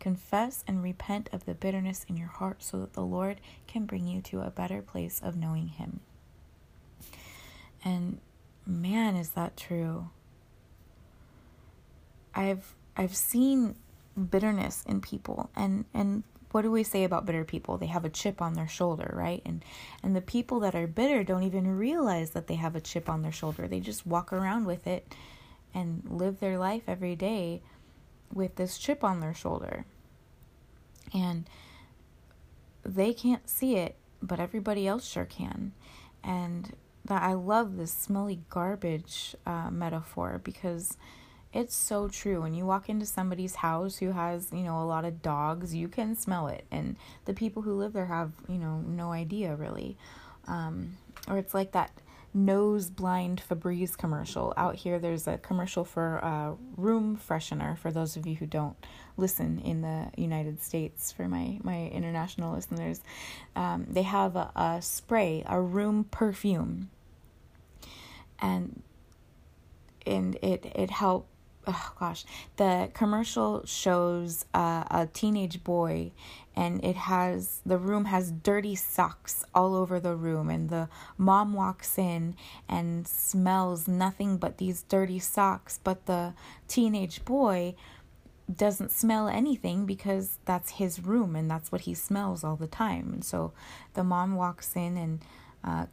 Confess 0.00 0.64
and 0.66 0.82
repent 0.82 1.28
of 1.32 1.44
the 1.44 1.54
bitterness 1.54 2.04
in 2.08 2.16
your 2.16 2.28
heart 2.28 2.62
so 2.62 2.80
that 2.80 2.94
the 2.94 3.04
Lord 3.04 3.40
can 3.68 3.86
bring 3.86 4.08
you 4.08 4.20
to 4.22 4.40
a 4.40 4.50
better 4.50 4.82
place 4.82 5.20
of 5.22 5.36
knowing 5.36 5.68
Him. 5.68 6.00
And 7.84 8.18
man, 8.66 9.14
is 9.14 9.30
that 9.30 9.56
true. 9.56 10.10
I've 12.34 12.74
I've 12.96 13.14
seen 13.14 13.76
bitterness 14.30 14.84
in 14.86 15.00
people 15.00 15.50
and 15.54 15.84
and 15.94 16.24
what 16.52 16.62
do 16.62 16.70
we 16.70 16.82
say 16.82 17.04
about 17.04 17.26
bitter 17.26 17.44
people? 17.44 17.78
They 17.78 17.86
have 17.86 18.04
a 18.04 18.10
chip 18.10 18.42
on 18.42 18.54
their 18.54 18.66
shoulder, 18.66 19.12
right? 19.16 19.40
And 19.44 19.64
and 20.02 20.16
the 20.16 20.20
people 20.20 20.60
that 20.60 20.74
are 20.74 20.86
bitter 20.86 21.22
don't 21.22 21.44
even 21.44 21.76
realize 21.76 22.30
that 22.30 22.46
they 22.48 22.56
have 22.56 22.74
a 22.74 22.80
chip 22.80 23.08
on 23.08 23.22
their 23.22 23.32
shoulder. 23.32 23.68
They 23.68 23.80
just 23.80 24.06
walk 24.06 24.32
around 24.32 24.66
with 24.66 24.86
it 24.86 25.14
and 25.72 26.02
live 26.10 26.40
their 26.40 26.58
life 26.58 26.82
every 26.88 27.14
day 27.14 27.62
with 28.32 28.56
this 28.56 28.78
chip 28.78 29.02
on 29.02 29.20
their 29.20 29.34
shoulder. 29.34 29.84
And 31.12 31.48
they 32.84 33.12
can't 33.12 33.48
see 33.48 33.76
it, 33.76 33.96
but 34.22 34.40
everybody 34.40 34.86
else 34.86 35.06
sure 35.06 35.24
can. 35.24 35.72
And 36.22 36.74
that 37.04 37.22
I 37.22 37.32
love 37.32 37.76
this 37.76 37.92
smelly 37.92 38.40
garbage 38.50 39.34
uh, 39.46 39.70
metaphor 39.70 40.40
because 40.44 40.96
it's 41.52 41.74
so 41.74 42.08
true. 42.08 42.42
When 42.42 42.54
you 42.54 42.64
walk 42.64 42.88
into 42.88 43.06
somebody's 43.06 43.56
house 43.56 43.98
who 43.98 44.12
has, 44.12 44.52
you 44.52 44.62
know, 44.62 44.80
a 44.80 44.84
lot 44.84 45.04
of 45.04 45.22
dogs, 45.22 45.74
you 45.74 45.88
can 45.88 46.14
smell 46.14 46.46
it. 46.46 46.64
And 46.70 46.96
the 47.24 47.34
people 47.34 47.62
who 47.62 47.74
live 47.74 47.92
there 47.92 48.06
have, 48.06 48.32
you 48.48 48.58
know, 48.58 48.78
no 48.86 49.12
idea 49.12 49.56
really. 49.56 49.96
Um, 50.46 50.96
or 51.28 51.38
it's 51.38 51.54
like 51.54 51.72
that 51.72 51.90
nose 52.32 52.90
blind 52.90 53.42
Febreze 53.48 53.96
commercial. 53.96 54.54
Out 54.56 54.76
here, 54.76 54.98
there's 54.98 55.26
a 55.26 55.38
commercial 55.38 55.84
for 55.84 56.16
a 56.18 56.54
room 56.76 57.18
freshener 57.18 57.76
for 57.76 57.90
those 57.90 58.16
of 58.16 58.26
you 58.26 58.36
who 58.36 58.46
don't 58.46 58.76
listen 59.16 59.58
in 59.60 59.82
the 59.82 60.10
United 60.16 60.62
States. 60.62 61.12
For 61.12 61.28
my, 61.28 61.58
my 61.62 61.86
international 61.88 62.54
listeners, 62.54 63.00
um, 63.56 63.86
they 63.88 64.02
have 64.02 64.36
a, 64.36 64.50
a 64.54 64.82
spray, 64.82 65.42
a 65.46 65.60
room 65.60 66.04
perfume. 66.04 66.90
And 68.40 68.82
and 70.06 70.36
it 70.36 70.64
it 70.74 70.90
helped 70.90 71.28
oh 71.66 71.92
gosh, 71.98 72.24
the 72.56 72.90
commercial 72.94 73.64
shows 73.66 74.44
uh, 74.54 74.84
a 74.90 75.08
teenage 75.12 75.62
boy, 75.62 76.12
and 76.56 76.84
it 76.84 76.96
has 76.96 77.60
the 77.66 77.78
room 77.78 78.06
has 78.06 78.30
dirty 78.30 78.74
socks 78.74 79.44
all 79.54 79.74
over 79.74 80.00
the 80.00 80.14
room, 80.14 80.48
and 80.50 80.70
the 80.70 80.88
mom 81.18 81.52
walks 81.54 81.98
in 81.98 82.34
and 82.68 83.06
smells 83.06 83.86
nothing 83.86 84.36
but 84.36 84.58
these 84.58 84.82
dirty 84.84 85.18
socks, 85.18 85.78
but 85.82 86.06
the 86.06 86.34
teenage 86.68 87.24
boy 87.24 87.74
doesn't 88.56 88.90
smell 88.90 89.28
anything 89.28 89.86
because 89.86 90.38
that's 90.44 90.72
his 90.72 91.04
room 91.04 91.36
and 91.36 91.50
that's 91.50 91.70
what 91.70 91.82
he 91.82 91.94
smells 91.94 92.42
all 92.42 92.56
the 92.56 92.66
time. 92.66 93.12
And 93.12 93.24
so 93.24 93.52
the 93.94 94.02
mom 94.02 94.34
walks 94.34 94.74
in 94.74 94.96
and 94.96 95.20
uh, 95.62 95.86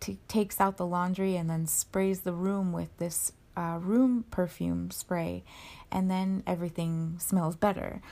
t- 0.00 0.18
takes 0.28 0.60
out 0.60 0.76
the 0.76 0.86
laundry 0.86 1.36
and 1.36 1.50
then 1.50 1.66
sprays 1.66 2.20
the 2.20 2.32
room 2.32 2.72
with 2.72 2.96
this 2.98 3.32
uh, 3.56 3.78
room 3.80 4.24
perfume 4.30 4.90
spray, 4.90 5.44
and 5.90 6.10
then 6.10 6.42
everything 6.46 7.16
smells 7.18 7.56
better. 7.56 8.02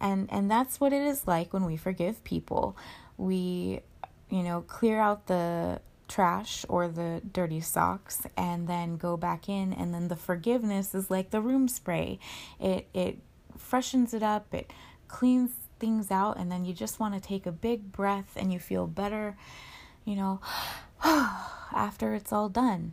And 0.00 0.28
and 0.30 0.50
that's 0.50 0.80
what 0.80 0.92
it 0.92 1.02
is 1.02 1.26
like 1.26 1.52
when 1.52 1.64
we 1.64 1.76
forgive 1.76 2.22
people. 2.24 2.76
We, 3.16 3.80
you 4.30 4.42
know, 4.42 4.62
clear 4.62 5.00
out 5.00 5.26
the 5.26 5.80
trash 6.08 6.64
or 6.68 6.88
the 6.88 7.20
dirty 7.32 7.60
socks 7.60 8.22
and 8.36 8.66
then 8.66 8.96
go 8.96 9.16
back 9.16 9.48
in 9.48 9.72
and 9.72 9.92
then 9.92 10.08
the 10.08 10.16
forgiveness 10.16 10.94
is 10.94 11.10
like 11.10 11.30
the 11.30 11.40
room 11.40 11.68
spray 11.68 12.18
it 12.58 12.88
it 12.94 13.18
freshens 13.58 14.14
it 14.14 14.22
up 14.22 14.52
it 14.54 14.72
cleans 15.06 15.50
things 15.78 16.10
out 16.10 16.38
and 16.38 16.50
then 16.50 16.64
you 16.64 16.72
just 16.72 16.98
want 16.98 17.14
to 17.14 17.20
take 17.20 17.46
a 17.46 17.52
big 17.52 17.92
breath 17.92 18.32
and 18.36 18.52
you 18.52 18.58
feel 18.58 18.86
better 18.86 19.36
you 20.04 20.16
know 20.16 20.40
after 21.04 22.14
it's 22.14 22.32
all 22.32 22.48
done 22.48 22.92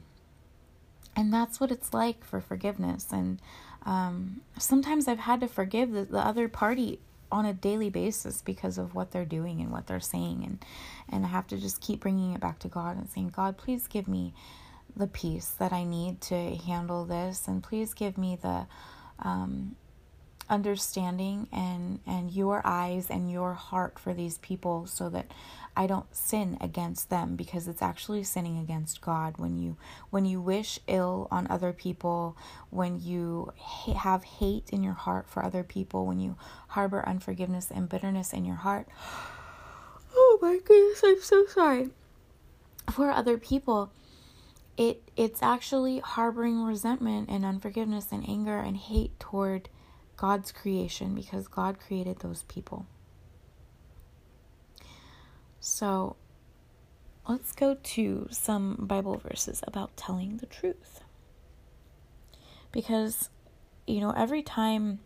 and 1.15 1.34
that's 1.34 1.60
what 1.60 1.71
it's 1.71 1.93
like 1.93 2.23
for 2.23 2.41
forgiveness. 2.41 3.08
And 3.12 3.39
um, 3.86 4.41
sometimes 4.58 5.08
i've 5.08 5.19
had 5.19 5.41
to 5.41 5.47
forgive 5.47 5.91
the, 5.91 6.06
the 6.06 6.17
other 6.19 6.47
party 6.47 6.99
on 7.32 7.45
a 7.45 7.54
daily 7.54 7.89
basis 7.89 8.41
because 8.41 8.78
of 8.78 8.95
what 8.95 9.12
they're 9.12 9.25
doing 9.25 9.62
and 9.62 9.71
what 9.71 9.88
they're 9.88 9.99
saying. 9.99 10.43
And 10.45 10.65
and 11.10 11.25
i 11.25 11.30
have 11.30 11.47
to 11.47 11.58
just 11.58 11.82
keep 11.82 11.99
bringing 11.99 12.34
it 12.34 12.41
back 12.41 12.60
to 12.60 12.67
god 12.67 12.97
and 12.97 13.10
saying 13.10 13.30
god 13.36 13.58
please 13.58 13.88
give 13.88 14.08
me 14.08 14.34
the 14.95 15.08
peace 15.08 15.49
that 15.60 15.73
i 15.73 15.84
need 15.84 16.21
to 16.21 16.56
handle 16.56 17.06
this. 17.06 17.47
And 17.47 17.62
please 17.63 17.93
give 17.93 18.17
me 18.17 18.38
the 18.41 18.65
um, 19.19 19.75
understanding 20.49 21.47
and 21.51 21.99
and 22.06 22.32
your 22.32 22.62
eyes 22.65 23.10
and 23.10 23.32
your 23.32 23.54
heart 23.54 23.97
for 23.97 24.13
these 24.13 24.38
people 24.39 24.86
so 24.86 25.10
that 25.10 25.32
I 25.77 25.88
don't 25.88 26.13
sin 26.15 26.57
against 26.61 27.09
them 27.09 27.35
because 27.35 27.67
it's 27.67 27.81
actually 27.81 28.23
sinning 28.23 28.57
against 28.57 29.01
God 29.01 29.38
when 29.38 29.57
you 29.57 29.75
when 30.09 30.25
you 30.25 30.39
wish 30.39 30.79
ill 30.88 31.27
on 31.31 31.47
other 31.49 31.73
people, 31.73 32.38
when 32.69 33.01
you 33.01 33.51
ha- 33.57 33.93
have 33.93 34.23
hate 34.23 34.69
in 34.71 34.83
your 34.83 34.93
heart 34.93 35.29
for 35.29 35.43
other 35.43 35.63
people, 35.63 36.05
when 36.05 36.19
you 36.19 36.38
harbor 36.69 37.07
unforgiveness 37.07 37.71
and 37.71 37.89
bitterness 37.89 38.33
in 38.33 38.45
your 38.45 38.57
heart. 38.57 38.88
Oh 40.17 40.39
my 40.41 40.59
goodness, 40.63 41.01
I'm 41.03 41.21
so 41.21 41.45
sorry. 41.45 41.89
For 42.89 43.11
other 43.11 43.38
people, 43.38 43.91
it 44.77 45.01
it's 45.17 45.43
actually 45.43 45.99
harboring 45.99 46.63
resentment 46.63 47.29
and 47.29 47.43
unforgiveness 47.43 48.13
and 48.13 48.27
anger 48.27 48.57
and 48.57 48.77
hate 48.77 49.19
toward 49.19 49.67
God's 50.15 50.53
creation 50.53 51.15
because 51.15 51.49
God 51.49 51.79
created 51.79 52.19
those 52.19 52.43
people. 52.43 52.85
So 55.67 56.15
let's 57.28 57.51
go 57.51 57.73
to 57.73 58.28
some 58.30 58.75
Bible 58.82 59.17
verses 59.17 59.63
about 59.65 59.97
telling 59.97 60.38
the 60.38 60.45
truth. 60.45 61.01
Because, 62.71 63.32
you 63.88 63.99
know, 63.99 64.12
every 64.12 64.43
time 64.43 64.99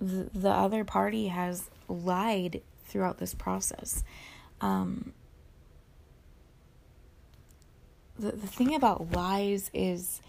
the, 0.00 0.30
the 0.32 0.48
other 0.48 0.82
party 0.82 1.28
has 1.28 1.68
lied 1.90 2.62
throughout 2.86 3.18
this 3.18 3.34
process, 3.34 4.02
um, 4.62 5.12
the, 8.18 8.32
the 8.32 8.46
thing 8.46 8.74
about 8.74 9.12
lies 9.12 9.70
is 9.74 10.22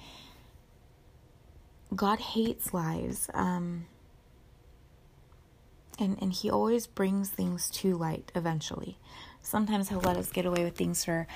God 1.95 2.19
hates 2.19 2.73
lies. 2.73 3.29
Um, 3.33 3.85
and, 5.99 6.17
and 6.21 6.33
he 6.33 6.49
always 6.49 6.87
brings 6.87 7.29
things 7.29 7.69
to 7.71 7.95
light 7.95 8.31
eventually. 8.35 8.97
Sometimes 9.41 9.89
he'll 9.89 9.99
let 9.99 10.17
us 10.17 10.31
get 10.31 10.45
away 10.45 10.63
with 10.63 10.75
things 10.75 11.03
for 11.03 11.27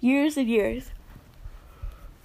years 0.00 0.36
and 0.36 0.48
years. 0.48 0.90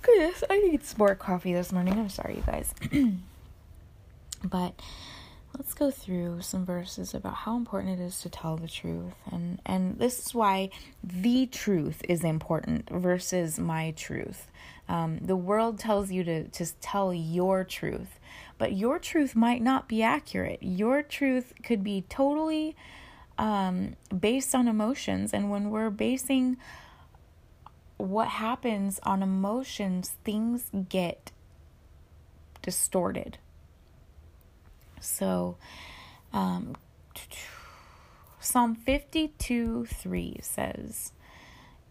Goodness, 0.02 0.44
I 0.50 0.60
need 0.60 0.84
some 0.84 1.00
more 1.00 1.16
coffee 1.16 1.54
this 1.54 1.72
morning. 1.72 1.94
I'm 1.94 2.10
sorry, 2.10 2.36
you 2.36 2.44
guys. 2.46 2.74
but 4.44 4.80
let's 5.58 5.74
go 5.74 5.92
through 5.92 6.42
some 6.42 6.66
verses 6.66 7.14
about 7.14 7.34
how 7.34 7.58
important 7.58 8.00
it 8.00 8.04
is 8.04 8.22
to 8.22 8.30
tell 8.30 8.58
the 8.58 8.68
truth. 8.68 9.14
And, 9.32 9.60
and 9.66 10.00
this 10.00 10.20
is 10.26 10.34
why 10.34 10.70
the 11.04 11.46
truth 11.48 12.02
is 12.08 12.24
important 12.24 12.90
versus 12.90 13.60
my 13.60 13.92
truth. 13.92 14.50
Um, 14.88 15.20
the 15.20 15.36
world 15.36 15.80
tells 15.80 16.12
you 16.12 16.24
to, 16.24 16.48
to 16.48 16.74
tell 16.82 17.14
your 17.14 17.64
truth, 17.64 18.20
but 18.62 18.74
your 18.74 19.00
truth 19.00 19.36
might 19.36 19.60
not 19.60 19.88
be 19.88 20.04
accurate. 20.04 20.60
Your 20.62 21.02
truth 21.02 21.52
could 21.63 21.84
be 21.84 22.04
totally 22.08 22.76
um, 23.39 23.95
based 24.15 24.54
on 24.54 24.67
emotions. 24.67 25.34
And 25.34 25.50
when 25.50 25.71
we're 25.71 25.89
basing 25.89 26.58
what 27.97 28.28
happens 28.28 29.00
on 29.02 29.24
emotions, 29.24 30.15
things 30.24 30.69
get 30.89 31.32
distorted. 32.62 33.39
So, 35.00 35.58
um, 36.32 36.76
Psalm 38.39 38.76
52 38.76 39.88
3 39.88 40.38
says, 40.43 41.13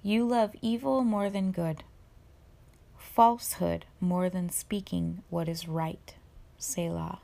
You 0.04 0.24
love 0.24 0.52
evil 0.62 1.02
more 1.02 1.28
than 1.30 1.50
good 1.50 1.82
falsehood 2.96 3.86
more 3.98 4.30
than 4.30 4.48
speaking 4.48 5.24
what 5.30 5.48
is 5.48 5.66
right. 5.66 6.14
Selah. 6.60 7.20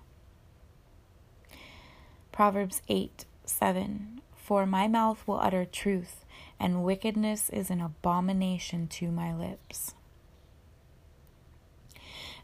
Proverbs 2.33 2.83
8 2.88 3.25
7 3.44 4.20
For 4.35 4.66
my 4.66 4.88
mouth 4.88 5.22
will 5.27 5.38
utter 5.38 5.64
truth, 5.64 6.25
and 6.59 6.83
wickedness 6.83 7.49
is 7.51 7.70
an 7.70 7.81
abomination 7.81 8.88
to 8.88 9.11
my 9.11 9.35
lips. 9.35 9.94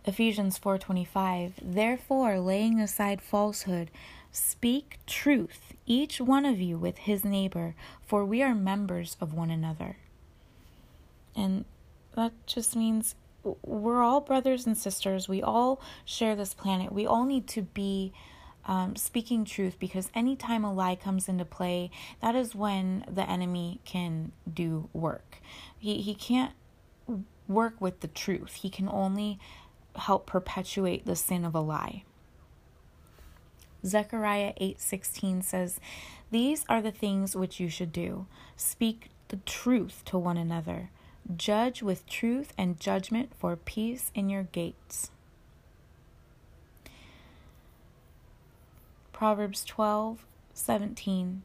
Ephesians 0.05 0.59
4:25 0.59 1.52
Therefore 1.62 2.40
laying 2.40 2.81
aside 2.81 3.20
falsehood 3.20 3.90
speak 4.33 4.98
truth 5.07 5.74
each 5.87 6.20
one 6.20 6.44
of 6.44 6.61
you 6.61 6.78
with 6.78 6.98
his 6.98 7.24
neighbor, 7.24 7.74
for 8.00 8.24
we 8.24 8.42
are 8.42 8.55
members 8.55 9.16
of 9.20 9.33
one 9.33 9.50
another. 9.50 9.96
And 11.37 11.64
that 12.14 12.33
just 12.46 12.76
means 12.76 13.14
we're 13.44 14.02
all 14.02 14.20
brothers 14.20 14.66
and 14.66 14.76
sisters. 14.76 15.28
We 15.28 15.42
all 15.42 15.81
share 16.05 16.37
this 16.37 16.55
planet. 16.55 16.92
We 16.92 17.07
all 17.07 17.24
need 17.24 17.46
to 17.48 17.62
be 17.62 18.12
um, 18.66 18.94
speaking 18.96 19.44
truth 19.44 19.78
because 19.78 20.11
anytime 20.14 20.64
a 20.64 20.72
lie 20.72 20.94
comes 20.94 21.28
into 21.28 21.44
play, 21.44 21.90
that 22.20 22.35
is 22.35 22.55
when 22.55 23.05
the 23.11 23.28
enemy 23.28 23.81
can 23.85 24.33
do 24.52 24.88
work. 24.92 25.38
He, 25.78 26.00
he 26.00 26.14
can't 26.14 26.52
work 27.48 27.81
with 27.81 28.00
the 28.00 28.09
truth, 28.09 28.55
he 28.55 28.70
can 28.70 28.88
only 28.88 29.38
help 29.96 30.26
perpetuate 30.26 31.05
the 31.05 31.16
sin 31.16 31.44
of 31.44 31.55
a 31.55 31.61
lie. 31.61 32.05
Zechariah 33.85 34.55
8:16 34.61 35.42
says, 35.42 35.81
"These 36.31 36.64
are 36.68 36.81
the 36.81 36.92
things 36.92 37.35
which 37.35 37.59
you 37.59 37.68
should 37.68 37.92
do: 37.92 38.26
speak 38.57 39.11
the 39.28 39.38
truth 39.38 40.02
to 40.07 40.16
one 40.16 40.37
another, 40.37 40.90
judge 41.37 41.82
with 41.82 42.06
truth 42.06 42.52
and 42.56 42.80
judgment 42.80 43.35
for 43.35 43.56
peace 43.56 44.11
in 44.14 44.28
your 44.28 44.44
gates." 44.44 45.11
Proverbs 49.12 49.64
12:17 49.64 51.42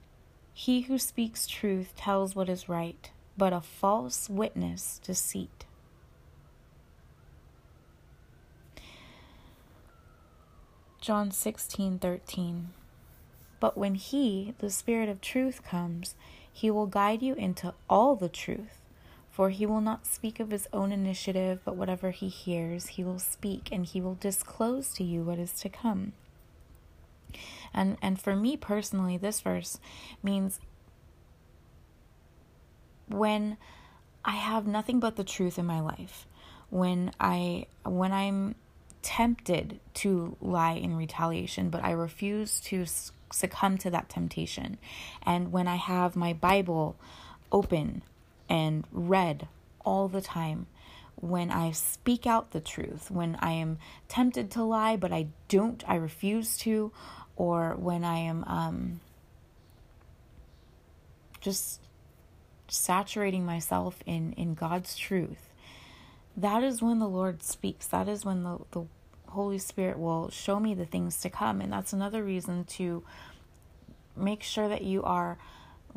He 0.54 0.82
who 0.82 0.98
speaks 0.98 1.46
truth 1.46 1.96
tells 1.96 2.36
what 2.36 2.50
is 2.50 2.68
right, 2.68 3.12
but 3.38 3.54
a 3.54 3.62
false 3.62 4.30
witness 4.30 5.00
deceit. 5.04 5.66
John 11.08 11.32
16:13 11.32 12.66
But 13.62 13.78
when 13.78 13.96
he, 13.96 14.56
the 14.58 14.70
Spirit 14.70 15.08
of 15.08 15.22
truth 15.22 15.64
comes, 15.64 16.16
he 16.52 16.70
will 16.70 16.88
guide 16.88 17.22
you 17.22 17.34
into 17.36 17.74
all 17.90 18.16
the 18.16 18.28
truth. 18.28 18.77
For 19.38 19.52
he 19.52 19.68
will 19.68 19.82
not 19.82 20.08
speak 20.08 20.40
of 20.40 20.50
his 20.50 20.68
own 20.74 20.92
initiative, 20.92 21.60
but 21.64 21.76
whatever 21.76 22.10
he 22.10 22.28
hears, 22.28 22.88
he 22.88 23.04
will 23.04 23.20
speak, 23.20 23.70
and 23.72 23.86
he 23.86 24.02
will 24.02 24.16
disclose 24.16 24.92
to 24.96 25.04
you 25.04 25.22
what 25.22 25.38
is 25.38 25.52
to 25.60 25.70
come. 25.70 26.14
And 27.72 28.00
and 28.02 28.20
for 28.20 28.36
me 28.36 28.58
personally, 28.58 29.16
this 29.16 29.42
verse 29.42 29.80
means 30.24 30.60
when 33.08 33.58
I 34.26 34.38
have 34.38 34.66
nothing 34.66 35.00
but 35.00 35.18
the 35.18 35.24
truth 35.24 35.60
in 35.60 35.68
my 35.68 35.82
life, 35.82 36.26
when 36.72 37.12
I 37.20 37.68
when 37.86 38.12
I'm 38.12 38.56
tempted 39.04 39.80
to 40.02 40.36
lie 40.42 40.74
in 40.74 40.96
retaliation, 40.96 41.70
but 41.70 41.84
I 41.84 41.92
refuse 41.92 42.60
to 42.62 42.88
succumb 43.32 43.78
to 43.78 43.92
that 43.92 44.10
temptation. 44.10 44.80
And 45.22 45.52
when 45.52 45.68
I 45.68 45.76
have 45.76 46.16
my 46.16 46.34
Bible 46.34 46.96
open 47.52 48.02
and 48.50 48.86
read 48.92 49.48
all 49.86 50.08
the 50.08 50.22
time, 50.22 50.68
when 51.16 51.50
I 51.50 51.72
speak 51.72 52.28
out 52.28 52.52
the 52.52 52.60
truth, 52.60 53.10
when 53.10 53.38
I 53.40 53.52
am 53.54 53.80
tempted 54.08 54.52
to 54.52 54.64
lie, 54.64 54.98
but 54.98 55.12
I 55.12 55.28
don't, 55.48 55.84
I 55.88 55.96
refuse 55.96 56.58
to, 56.60 56.92
or 57.36 57.76
when 57.76 58.04
I 58.04 58.18
am 58.20 58.44
um, 58.44 59.00
just 61.42 61.82
saturating 62.68 63.46
myself 63.46 64.04
in, 64.06 64.34
in 64.34 64.54
God's 64.54 64.96
truth, 64.96 65.50
that 66.36 66.64
is 66.64 66.82
when 66.84 67.00
the 67.00 67.08
Lord 67.08 67.42
speaks. 67.42 67.88
That 67.88 68.08
is 68.08 68.24
when 68.24 68.44
the, 68.44 68.60
the 68.72 68.86
Holy 69.30 69.58
Spirit 69.58 69.98
will 69.98 70.30
show 70.30 70.60
me 70.60 70.76
the 70.76 70.86
things 70.86 71.20
to 71.22 71.30
come. 71.30 71.62
And 71.62 71.74
that's 71.74 71.94
another 71.94 72.24
reason 72.24 72.66
to 72.66 73.04
make 74.16 74.44
sure 74.44 74.68
that 74.68 74.84
you 74.84 75.04
are 75.04 75.38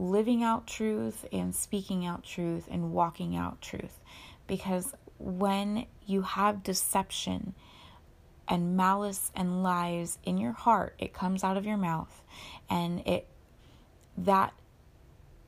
living 0.00 0.42
out 0.42 0.66
truth 0.66 1.26
and 1.30 1.54
speaking 1.54 2.06
out 2.06 2.24
truth 2.24 2.66
and 2.70 2.90
walking 2.90 3.36
out 3.36 3.60
truth. 3.60 4.00
Because 4.46 4.94
when 5.18 5.86
you 6.06 6.22
have 6.22 6.62
deception 6.62 7.54
and 8.48 8.76
malice 8.76 9.30
and 9.36 9.62
lies 9.62 10.18
in 10.24 10.38
your 10.38 10.52
heart, 10.52 10.94
it 10.98 11.12
comes 11.12 11.44
out 11.44 11.58
of 11.58 11.66
your 11.66 11.76
mouth 11.76 12.22
and 12.70 13.06
it 13.06 13.26
that 14.16 14.54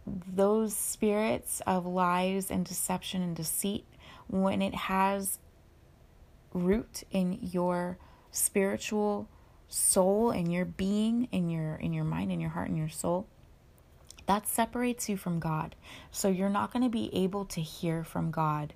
those 0.07 0.77
spirits 0.77 1.63
of 1.67 1.87
lies 1.87 2.51
and 2.51 2.67
deception 2.67 3.23
and 3.23 3.35
deceit 3.35 3.87
when 4.27 4.61
it 4.61 4.75
has 4.75 5.39
root 6.53 7.05
in 7.11 7.39
your 7.41 7.97
spiritual 8.31 9.29
soul 9.69 10.31
and 10.31 10.53
your 10.53 10.67
being 10.67 11.29
in 11.33 11.49
your 11.49 11.77
in 11.77 11.93
your 11.95 12.05
mind 12.05 12.31
in 12.31 12.41
your 12.41 12.51
heart 12.51 12.69
and 12.69 12.77
your 12.77 12.89
soul 12.89 13.27
that 14.33 14.49
separates 14.49 15.11
you 15.11 15.17
from 15.19 15.39
God. 15.39 15.77
So 16.11 16.29
you're 16.29 16.49
not 16.49 16.73
going 16.73 16.83
to 16.83 16.89
be 16.89 17.15
able 17.15 17.45
to 17.45 17.61
hear 17.61 18.03
from 18.03 18.31
God 18.31 18.73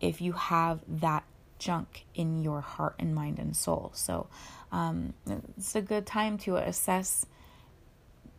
if 0.00 0.22
you 0.22 0.32
have 0.32 0.80
that 0.88 1.22
junk 1.58 2.06
in 2.14 2.42
your 2.42 2.62
heart 2.62 2.94
and 2.98 3.14
mind 3.14 3.38
and 3.38 3.54
soul. 3.54 3.90
So 3.94 4.28
um, 4.72 5.12
it's 5.58 5.74
a 5.74 5.82
good 5.82 6.06
time 6.06 6.38
to 6.38 6.56
assess 6.56 7.26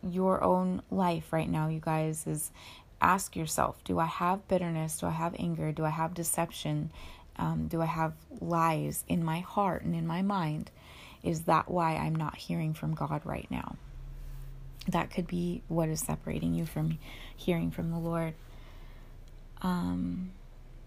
your 0.02 0.44
own 0.44 0.82
life 0.90 1.32
right 1.32 1.48
now, 1.48 1.68
you 1.68 1.80
guys. 1.80 2.26
Is 2.26 2.50
ask 3.00 3.36
yourself 3.36 3.84
Do 3.84 4.00
I 4.00 4.08
have 4.08 4.48
bitterness? 4.48 4.98
Do 4.98 5.06
I 5.06 5.12
have 5.12 5.36
anger? 5.38 5.72
Do 5.72 5.86
I 5.86 5.92
have 5.92 6.16
deception? 6.16 6.92
Um, 7.36 7.68
do 7.68 7.84
I 7.84 7.86
have 7.86 8.14
lies 8.42 9.04
in 9.08 9.24
my 9.24 9.42
heart 9.42 9.84
and 9.84 9.94
in 9.94 10.08
my 10.08 10.24
mind? 10.24 10.72
Is 11.22 11.42
that 11.42 11.70
why 11.70 11.98
I'm 11.98 12.16
not 12.16 12.36
hearing 12.36 12.74
from 12.74 12.96
God 12.96 13.22
right 13.26 13.48
now? 13.52 13.76
That 14.88 15.12
could 15.12 15.28
be 15.28 15.64
what 15.68 15.90
is 15.90 16.00
separating 16.00 16.54
you 16.54 16.66
from 16.66 16.98
hearing 17.36 17.72
from 17.72 17.92
the 17.92 17.98
Lord. 17.98 18.34
Um, 19.62 20.32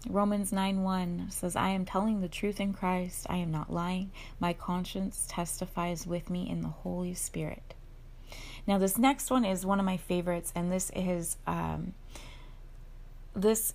Romans 0.09 0.51
9 0.51 0.81
1 0.81 1.27
says, 1.29 1.55
I 1.55 1.69
am 1.69 1.85
telling 1.85 2.21
the 2.21 2.27
truth 2.27 2.59
in 2.59 2.73
Christ. 2.73 3.27
I 3.29 3.37
am 3.37 3.51
not 3.51 3.71
lying. 3.71 4.11
My 4.39 4.53
conscience 4.53 5.27
testifies 5.29 6.07
with 6.07 6.29
me 6.29 6.49
in 6.49 6.61
the 6.61 6.69
Holy 6.69 7.13
Spirit. 7.13 7.75
Now, 8.65 8.77
this 8.77 8.97
next 8.97 9.29
one 9.29 9.45
is 9.45 9.65
one 9.65 9.79
of 9.79 9.85
my 9.85 9.97
favorites, 9.97 10.51
and 10.55 10.71
this 10.71 10.91
is 10.95 11.37
um, 11.45 11.93
this 13.35 13.73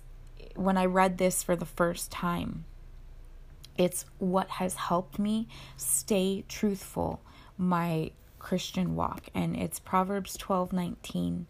when 0.55 0.77
I 0.77 0.85
read 0.85 1.17
this 1.17 1.43
for 1.43 1.55
the 1.55 1.65
first 1.65 2.11
time. 2.11 2.65
It's 3.77 4.05
what 4.17 4.49
has 4.49 4.75
helped 4.75 5.19
me 5.19 5.47
stay 5.77 6.43
truthful 6.47 7.21
my 7.57 8.11
Christian 8.47 8.95
walk 8.95 9.27
and 9.33 9.55
it's 9.55 9.79
Proverbs 9.79 10.37
12:19. 10.37 11.45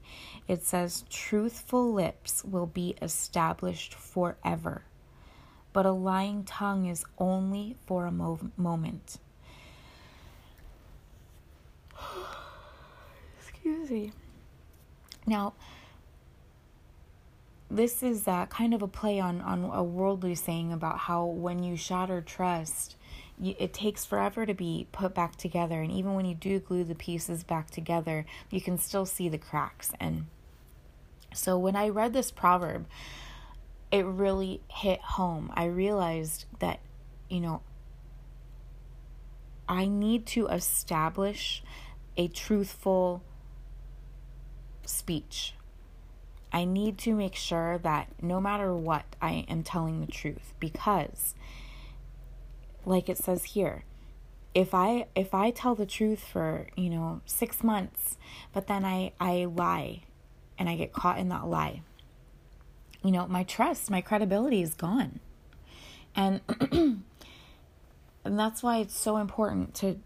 It 0.47 0.63
says 0.63 1.05
truthful 1.09 1.93
lips 1.93 2.43
will 2.43 2.65
be 2.65 2.95
established 3.01 3.93
forever 3.93 4.83
but 5.77 5.85
a 5.85 5.91
lying 5.91 6.43
tongue 6.43 6.87
is 6.87 7.05
only 7.19 7.75
for 7.85 8.07
a 8.07 8.11
mo- 8.11 8.49
moment. 8.57 9.19
Excuse 13.39 13.91
me. 13.91 14.11
Now, 15.27 15.53
this 17.69 18.01
is 18.01 18.27
uh, 18.27 18.47
kind 18.47 18.73
of 18.73 18.81
a 18.81 18.87
play 18.87 19.19
on, 19.19 19.39
on 19.41 19.65
a 19.65 19.83
worldly 19.83 20.33
saying 20.33 20.73
about 20.73 20.97
how 20.97 21.25
when 21.25 21.61
you 21.61 21.75
shatter 21.75 22.21
trust, 22.21 22.95
it 23.41 23.73
takes 23.73 24.05
forever 24.05 24.45
to 24.45 24.53
be 24.53 24.87
put 24.91 25.13
back 25.13 25.35
together. 25.35 25.81
And 25.81 25.91
even 25.91 26.13
when 26.13 26.25
you 26.25 26.35
do 26.35 26.59
glue 26.59 26.83
the 26.83 26.95
pieces 26.95 27.43
back 27.43 27.69
together, 27.69 28.25
you 28.49 28.61
can 28.61 28.77
still 28.77 29.05
see 29.05 29.29
the 29.29 29.37
cracks. 29.37 29.91
And 29.99 30.25
so 31.33 31.57
when 31.57 31.75
I 31.75 31.89
read 31.89 32.13
this 32.13 32.31
proverb, 32.31 32.87
it 33.91 34.05
really 34.05 34.61
hit 34.69 34.99
home. 35.01 35.51
I 35.53 35.65
realized 35.65 36.45
that, 36.59 36.79
you 37.29 37.39
know, 37.39 37.61
I 39.69 39.85
need 39.85 40.25
to 40.27 40.47
establish 40.47 41.63
a 42.15 42.27
truthful 42.27 43.21
speech 44.85 45.53
I 46.51 46.65
need 46.65 46.97
to 46.99 47.13
make 47.13 47.35
sure 47.35 47.77
that 47.79 48.07
no 48.21 48.39
matter 48.39 48.73
what, 48.73 49.05
I 49.21 49.45
am 49.49 49.63
telling 49.63 50.01
the 50.01 50.11
truth 50.11 50.53
because 50.59 51.35
like 52.87 53.09
it 53.09 53.17
says 53.17 53.43
here, 53.43 53.83
if 54.53 54.73
I 54.73 55.07
if 55.15 55.33
I 55.33 55.51
tell 55.51 55.75
the 55.75 55.85
truth 55.85 56.19
for, 56.19 56.67
you 56.75 56.89
know, 56.89 57.21
6 57.25 57.63
months, 57.63 58.17
but 58.53 58.67
then 58.67 58.85
I 58.85 59.11
I 59.19 59.45
lie 59.45 60.03
and 60.57 60.69
I 60.69 60.75
get 60.75 60.93
caught 60.93 61.19
in 61.19 61.29
that 61.29 61.47
lie. 61.47 61.81
You 63.03 63.11
know, 63.11 63.27
my 63.27 63.43
trust, 63.43 63.91
my 63.91 64.01
credibility 64.01 64.61
is 64.61 64.73
gone. 64.73 65.19
And 66.15 66.41
and 66.71 67.03
that's 68.39 68.63
why 68.63 68.77
it's 68.77 68.97
so 68.97 69.17
important 69.17 69.75
to 69.75 69.99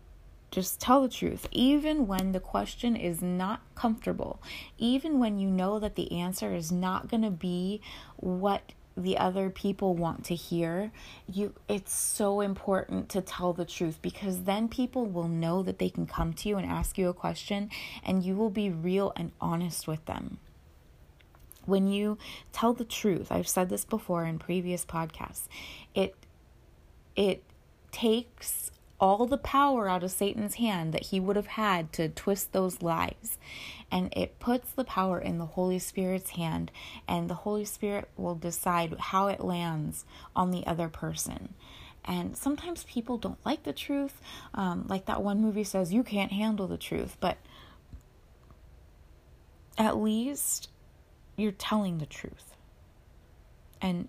just 0.49 0.81
tell 0.81 1.01
the 1.01 1.07
truth, 1.07 1.47
even 1.51 2.07
when 2.07 2.33
the 2.33 2.39
question 2.39 2.97
is 2.97 3.21
not 3.21 3.61
comfortable, 3.73 4.41
even 4.77 5.17
when 5.17 5.39
you 5.39 5.49
know 5.49 5.79
that 5.79 5.95
the 5.95 6.11
answer 6.19 6.53
is 6.53 6.71
not 6.71 7.07
going 7.07 7.23
to 7.23 7.31
be 7.31 7.79
what 8.17 8.73
the 8.97 9.17
other 9.17 9.49
people 9.49 9.95
want 9.95 10.25
to 10.25 10.35
hear 10.35 10.91
you 11.27 11.53
it's 11.69 11.93
so 11.93 12.41
important 12.41 13.07
to 13.09 13.21
tell 13.21 13.53
the 13.53 13.65
truth 13.65 13.97
because 14.01 14.43
then 14.43 14.67
people 14.67 15.05
will 15.05 15.27
know 15.27 15.63
that 15.63 15.79
they 15.79 15.89
can 15.89 16.05
come 16.05 16.33
to 16.33 16.49
you 16.49 16.57
and 16.57 16.69
ask 16.69 16.97
you 16.97 17.07
a 17.07 17.13
question 17.13 17.69
and 18.03 18.23
you 18.23 18.35
will 18.35 18.49
be 18.49 18.69
real 18.69 19.13
and 19.15 19.31
honest 19.39 19.87
with 19.87 20.03
them. 20.05 20.39
When 21.65 21.87
you 21.87 22.17
tell 22.51 22.73
the 22.73 22.83
truth 22.85 23.31
i've 23.31 23.47
said 23.47 23.69
this 23.69 23.85
before 23.85 24.25
in 24.25 24.39
previous 24.39 24.83
podcasts 24.85 25.47
it 25.93 26.15
it 27.15 27.43
takes 27.91 28.71
all 29.01 29.25
the 29.25 29.37
power 29.37 29.89
out 29.89 30.03
of 30.03 30.11
Satan's 30.11 30.55
hand 30.55 30.93
that 30.93 31.07
he 31.07 31.19
would 31.19 31.35
have 31.35 31.47
had 31.47 31.91
to 31.93 32.07
twist 32.07 32.53
those 32.53 32.83
lies. 32.83 33.39
And 33.91 34.13
it 34.15 34.39
puts 34.39 34.71
the 34.71 34.85
power 34.85 35.19
in 35.19 35.39
the 35.39 35.47
Holy 35.47 35.79
Spirit's 35.79 36.29
hand, 36.31 36.71
and 37.07 37.29
the 37.29 37.33
Holy 37.33 37.65
Spirit 37.65 38.07
will 38.15 38.35
decide 38.35 38.95
how 38.97 39.27
it 39.27 39.43
lands 39.43 40.05
on 40.33 40.51
the 40.51 40.65
other 40.65 40.87
person. 40.87 41.55
And 42.05 42.37
sometimes 42.37 42.83
people 42.85 43.17
don't 43.17 43.43
like 43.45 43.63
the 43.63 43.73
truth. 43.73 44.21
Um, 44.53 44.85
like 44.87 45.05
that 45.07 45.21
one 45.21 45.41
movie 45.41 45.63
says, 45.63 45.91
you 45.91 46.03
can't 46.03 46.31
handle 46.31 46.67
the 46.67 46.77
truth. 46.77 47.17
But 47.19 47.37
at 49.77 49.97
least 49.97 50.69
you're 51.35 51.51
telling 51.51 51.97
the 51.97 52.05
truth. 52.05 52.55
And 53.81 54.07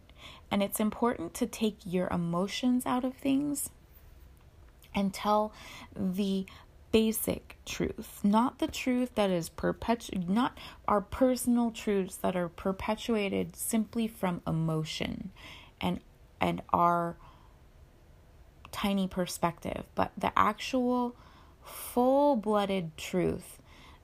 and 0.50 0.62
it's 0.62 0.80
important 0.80 1.32
to 1.34 1.46
take 1.46 1.78
your 1.84 2.08
emotions 2.08 2.84
out 2.84 3.04
of 3.04 3.14
things 3.14 3.70
and 4.94 5.12
tell 5.12 5.52
the 5.96 6.46
basic 6.92 7.56
truth, 7.64 8.20
not 8.22 8.58
the 8.58 8.66
truth 8.66 9.14
that 9.14 9.30
is 9.30 9.48
perpetu 9.48 10.28
not 10.28 10.58
our 10.86 11.00
personal 11.00 11.70
truths 11.70 12.16
that 12.16 12.36
are 12.36 12.48
perpetuated 12.48 13.56
simply 13.56 14.06
from 14.06 14.42
emotion 14.46 15.30
and 15.80 16.00
and 16.40 16.60
our 16.72 17.16
tiny 18.72 19.06
perspective, 19.06 19.84
but 19.94 20.12
the 20.18 20.32
actual 20.36 21.14
full-blooded 21.62 22.96
truth 22.96 23.58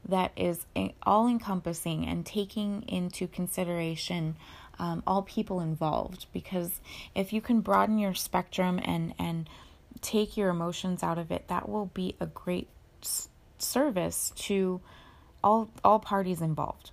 that 0.07 0.31
is 0.37 0.65
all 1.03 1.27
encompassing 1.27 2.07
and 2.07 2.25
taking 2.25 2.83
into 2.83 3.27
consideration 3.27 4.37
um, 4.79 5.03
all 5.07 5.23
people 5.23 5.61
involved. 5.61 6.27
Because 6.33 6.81
if 7.15 7.33
you 7.33 7.41
can 7.41 7.61
broaden 7.61 7.99
your 7.99 8.15
spectrum 8.15 8.81
and 8.85 9.15
and 9.19 9.49
take 9.99 10.37
your 10.37 10.51
emotions 10.51 11.03
out 11.03 11.19
of 11.19 11.31
it, 11.31 11.49
that 11.49 11.69
will 11.69 11.87
be 11.87 12.17
a 12.21 12.27
great 12.27 12.69
service 13.59 14.33
to 14.37 14.81
all 15.43 15.71
all 15.85 15.99
parties 15.99 16.41
involved. 16.41 16.91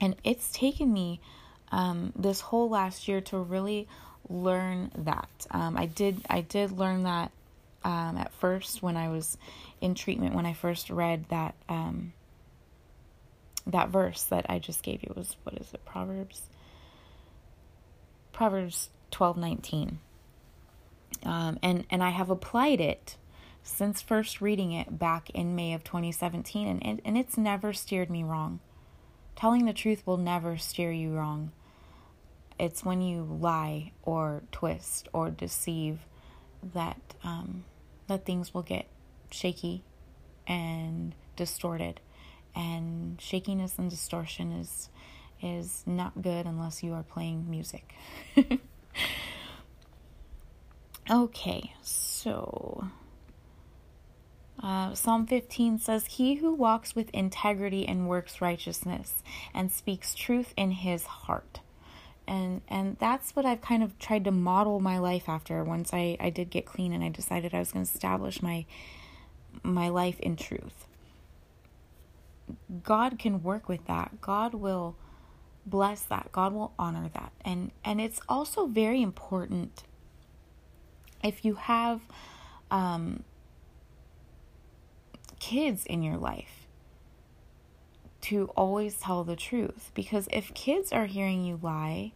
And 0.00 0.16
it's 0.24 0.52
taken 0.52 0.92
me 0.92 1.20
um, 1.72 2.12
this 2.16 2.40
whole 2.40 2.68
last 2.68 3.08
year 3.08 3.20
to 3.22 3.38
really 3.38 3.88
learn 4.28 4.90
that. 4.96 5.46
Um, 5.50 5.76
I 5.76 5.86
did 5.86 6.20
I 6.28 6.40
did 6.42 6.72
learn 6.72 7.04
that 7.04 7.30
um, 7.84 8.18
at 8.18 8.32
first 8.34 8.82
when 8.82 8.96
I 8.96 9.08
was 9.08 9.38
in 9.80 9.94
treatment 9.94 10.34
when 10.34 10.46
I 10.46 10.52
first 10.52 10.90
read 10.90 11.26
that 11.28 11.54
um, 11.68 12.12
that 13.66 13.88
verse 13.88 14.24
that 14.24 14.46
I 14.48 14.58
just 14.58 14.82
gave 14.82 15.02
you 15.02 15.12
was 15.16 15.36
what 15.44 15.56
is 15.56 15.72
it 15.72 15.84
Proverbs 15.84 16.42
Proverbs 18.32 18.90
twelve 19.10 19.36
nineteen 19.36 19.98
um, 21.26 21.58
and 21.62 21.84
and 21.90 22.02
I 22.02 22.10
have 22.10 22.30
applied 22.30 22.80
it 22.80 23.16
since 23.62 24.00
first 24.00 24.40
reading 24.40 24.70
it 24.70 24.96
back 24.96 25.28
in 25.30 25.56
May 25.56 25.74
of 25.74 25.82
2017, 25.82 26.68
and, 26.68 26.86
and, 26.86 27.02
and 27.04 27.18
it's 27.18 27.36
never 27.36 27.72
steered 27.72 28.08
me 28.08 28.22
wrong. 28.22 28.60
Telling 29.34 29.66
the 29.66 29.72
truth 29.72 30.06
will 30.06 30.16
never 30.16 30.56
steer 30.56 30.92
you 30.92 31.12
wrong. 31.12 31.50
It's 32.60 32.84
when 32.84 33.02
you 33.02 33.24
lie 33.24 33.90
or 34.02 34.44
twist 34.52 35.08
or 35.12 35.30
deceive 35.30 35.98
that 36.62 37.14
um, 37.24 37.64
that 38.06 38.24
things 38.24 38.54
will 38.54 38.62
get 38.62 38.86
shaky 39.30 39.82
and 40.46 41.14
distorted. 41.34 42.00
And 42.54 43.20
shakiness 43.20 43.78
and 43.78 43.90
distortion 43.90 44.52
is 44.52 44.88
is 45.42 45.82
not 45.86 46.22
good 46.22 46.46
unless 46.46 46.82
you 46.82 46.94
are 46.94 47.02
playing 47.02 47.50
music. 47.50 47.94
Okay, 51.08 51.72
so 51.82 52.88
uh, 54.60 54.92
Psalm 54.94 55.24
15 55.24 55.78
says, 55.78 56.06
He 56.06 56.36
who 56.36 56.52
walks 56.52 56.96
with 56.96 57.10
integrity 57.10 57.86
and 57.86 58.08
works 58.08 58.40
righteousness 58.40 59.22
and 59.54 59.70
speaks 59.70 60.14
truth 60.16 60.52
in 60.56 60.72
his 60.72 61.04
heart. 61.04 61.60
And 62.26 62.62
and 62.66 62.96
that's 62.98 63.36
what 63.36 63.46
I've 63.46 63.60
kind 63.60 63.84
of 63.84 64.00
tried 64.00 64.24
to 64.24 64.32
model 64.32 64.80
my 64.80 64.98
life 64.98 65.28
after 65.28 65.62
once 65.62 65.90
I, 65.92 66.16
I 66.18 66.30
did 66.30 66.50
get 66.50 66.66
clean 66.66 66.92
and 66.92 67.04
I 67.04 67.08
decided 67.08 67.54
I 67.54 67.60
was 67.60 67.70
going 67.70 67.86
to 67.86 67.92
establish 67.92 68.42
my 68.42 68.66
my 69.62 69.88
life 69.88 70.18
in 70.18 70.34
truth. 70.34 70.86
God 72.82 73.16
can 73.16 73.44
work 73.44 73.68
with 73.68 73.86
that. 73.86 74.20
God 74.20 74.54
will 74.54 74.96
bless 75.64 76.02
that. 76.02 76.32
God 76.32 76.52
will 76.52 76.72
honor 76.80 77.10
that. 77.14 77.30
And 77.44 77.70
and 77.84 78.00
it's 78.00 78.20
also 78.28 78.66
very 78.66 79.02
important 79.02 79.84
if 81.26 81.44
you 81.44 81.54
have 81.54 82.00
um, 82.70 83.24
kids 85.38 85.84
in 85.84 86.02
your 86.02 86.16
life, 86.16 86.66
to 88.22 88.50
always 88.56 88.98
tell 88.98 89.22
the 89.22 89.36
truth. 89.36 89.92
Because 89.94 90.26
if 90.32 90.52
kids 90.54 90.90
are 90.90 91.06
hearing 91.06 91.44
you 91.44 91.60
lie 91.62 92.12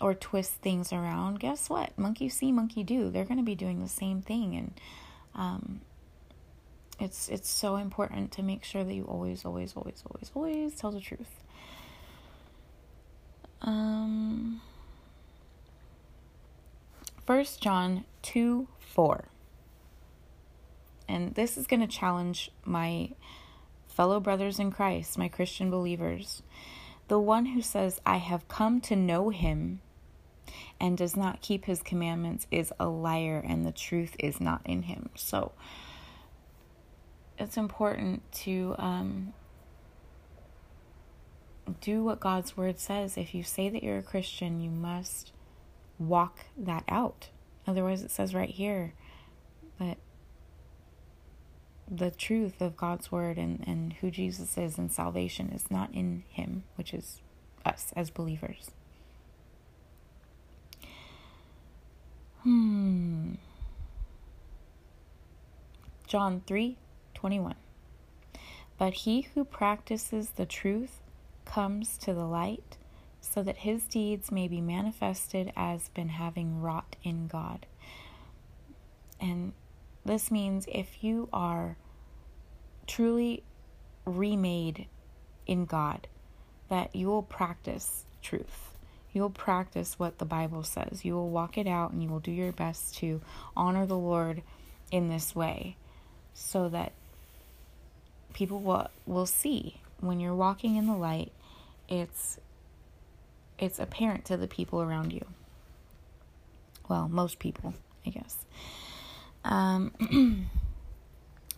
or 0.00 0.14
twist 0.14 0.52
things 0.62 0.90
around, 0.92 1.38
guess 1.38 1.68
what? 1.68 1.98
Monkey 1.98 2.30
see, 2.30 2.50
monkey 2.50 2.82
do. 2.82 3.10
They're 3.10 3.26
going 3.26 3.36
to 3.36 3.44
be 3.44 3.54
doing 3.54 3.80
the 3.80 3.88
same 3.88 4.22
thing. 4.22 4.56
And 4.56 4.80
um, 5.34 5.80
it's 6.98 7.28
it's 7.28 7.50
so 7.50 7.76
important 7.76 8.32
to 8.32 8.42
make 8.42 8.64
sure 8.64 8.84
that 8.84 8.94
you 8.94 9.04
always, 9.04 9.44
always, 9.44 9.74
always, 9.76 10.02
always, 10.06 10.30
always 10.34 10.74
tell 10.76 10.92
the 10.92 11.00
truth. 11.00 11.44
Um, 13.60 14.62
1 17.30 17.44
John 17.60 18.02
2 18.22 18.66
4. 18.80 19.28
And 21.06 21.32
this 21.36 21.56
is 21.56 21.68
going 21.68 21.78
to 21.78 21.86
challenge 21.86 22.50
my 22.64 23.10
fellow 23.86 24.18
brothers 24.18 24.58
in 24.58 24.72
Christ, 24.72 25.16
my 25.16 25.28
Christian 25.28 25.70
believers. 25.70 26.42
The 27.06 27.20
one 27.20 27.46
who 27.46 27.62
says, 27.62 28.00
I 28.04 28.16
have 28.16 28.48
come 28.48 28.80
to 28.80 28.96
know 28.96 29.28
him 29.28 29.80
and 30.80 30.98
does 30.98 31.16
not 31.16 31.40
keep 31.40 31.66
his 31.66 31.84
commandments 31.84 32.48
is 32.50 32.72
a 32.80 32.88
liar, 32.88 33.40
and 33.46 33.64
the 33.64 33.70
truth 33.70 34.16
is 34.18 34.40
not 34.40 34.62
in 34.64 34.82
him. 34.82 35.10
So 35.14 35.52
it's 37.38 37.56
important 37.56 38.22
to 38.42 38.74
um, 38.76 39.34
do 41.80 42.02
what 42.02 42.18
God's 42.18 42.56
word 42.56 42.80
says. 42.80 43.16
If 43.16 43.36
you 43.36 43.44
say 43.44 43.68
that 43.68 43.84
you're 43.84 43.98
a 43.98 44.02
Christian, 44.02 44.60
you 44.60 44.70
must 44.70 45.30
walk 46.00 46.46
that 46.56 46.82
out. 46.88 47.28
Otherwise, 47.66 48.02
it 48.02 48.10
says 48.10 48.34
right 48.34 48.50
here 48.50 48.94
that 49.78 49.98
the 51.88 52.10
truth 52.10 52.60
of 52.60 52.76
God's 52.76 53.12
word 53.12 53.36
and, 53.36 53.62
and 53.66 53.92
who 53.94 54.10
Jesus 54.10 54.56
is 54.56 54.78
and 54.78 54.90
salvation 54.90 55.50
is 55.50 55.70
not 55.70 55.92
in 55.92 56.24
Him, 56.28 56.64
which 56.76 56.94
is 56.94 57.20
us 57.64 57.92
as 57.94 58.10
believers. 58.10 58.70
Hmm. 62.42 63.34
John 66.06 66.42
3 66.46 66.76
21. 67.14 67.54
But 68.78 68.94
he 68.94 69.28
who 69.34 69.44
practices 69.44 70.30
the 70.30 70.46
truth 70.46 71.02
comes 71.44 71.98
to 71.98 72.14
the 72.14 72.24
light 72.24 72.78
so 73.20 73.42
that 73.42 73.58
his 73.58 73.84
deeds 73.84 74.32
may 74.32 74.48
be 74.48 74.60
manifested 74.60 75.52
as 75.56 75.88
been 75.90 76.08
having 76.08 76.60
wrought 76.60 76.96
in 77.02 77.26
God. 77.26 77.66
And 79.20 79.52
this 80.04 80.30
means 80.30 80.66
if 80.68 81.04
you 81.04 81.28
are 81.32 81.76
truly 82.86 83.42
remade 84.04 84.86
in 85.46 85.66
God, 85.66 86.08
that 86.68 86.94
you 86.94 87.08
will 87.08 87.22
practice 87.22 88.04
truth. 88.22 88.74
You 89.12 89.22
will 89.22 89.30
practice 89.30 89.98
what 89.98 90.18
the 90.18 90.24
Bible 90.24 90.62
says. 90.62 91.04
You 91.04 91.14
will 91.14 91.30
walk 91.30 91.58
it 91.58 91.66
out 91.66 91.92
and 91.92 92.02
you 92.02 92.08
will 92.08 92.20
do 92.20 92.30
your 92.30 92.52
best 92.52 92.96
to 92.98 93.20
honor 93.56 93.86
the 93.86 93.98
Lord 93.98 94.42
in 94.90 95.08
this 95.08 95.34
way 95.34 95.76
so 96.32 96.68
that 96.68 96.92
people 98.32 98.60
will, 98.60 98.88
will 99.06 99.26
see 99.26 99.80
when 99.98 100.20
you're 100.20 100.34
walking 100.34 100.76
in 100.76 100.86
the 100.86 100.96
light 100.96 101.32
it's 101.90 102.38
it's 103.60 103.78
apparent 103.78 104.24
to 104.26 104.36
the 104.36 104.48
people 104.48 104.80
around 104.80 105.12
you. 105.12 105.24
Well, 106.88 107.08
most 107.08 107.38
people, 107.38 107.74
I 108.04 108.10
guess. 108.10 108.44
Um, 109.44 109.92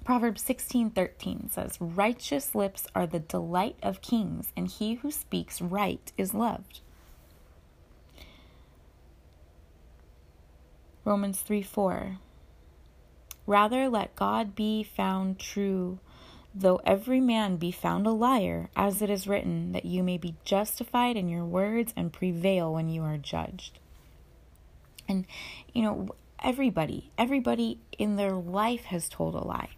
Proverbs 0.05 0.43
16:13 0.43 1.51
says, 1.51 1.81
"Righteous 1.81 2.55
lips 2.55 2.87
are 2.95 3.07
the 3.07 3.21
delight 3.21 3.77
of 3.83 4.03
kings, 4.03 4.53
and 4.57 4.69
he 4.69 4.95
who 4.95 5.11
speaks 5.11 5.63
right 5.63 6.13
is 6.19 6.35
loved." 6.35 6.81
Romans 11.05 11.41
3 11.41 11.63
4. 11.63 12.19
Rather, 13.47 13.89
let 13.89 14.15
God 14.15 14.55
be 14.55 14.83
found 14.83 15.39
true 15.39 15.99
though 16.55 16.81
every 16.85 17.21
man 17.21 17.57
be 17.57 17.71
found 17.71 18.07
a 18.07 18.11
liar, 18.11 18.69
as 18.77 19.03
it 19.03 19.11
is 19.11 19.27
written, 19.27 19.73
that 19.73 19.85
you 19.85 20.03
may 20.03 20.19
be 20.19 20.37
justified 20.45 21.17
in 21.17 21.29
your 21.29 21.45
words 21.45 21.93
and 21.97 22.13
prevail 22.13 22.73
when 22.73 22.89
you 22.89 23.03
are 23.03 23.17
judged. 23.17 23.79
And, 25.09 25.27
you 25.73 25.83
know, 25.83 26.09
everybody, 26.43 27.11
everybody 27.17 27.81
in 27.99 28.17
their 28.17 28.33
life 28.33 28.85
has 28.85 29.09
told 29.09 29.35
a 29.35 29.45
lie. 29.45 29.71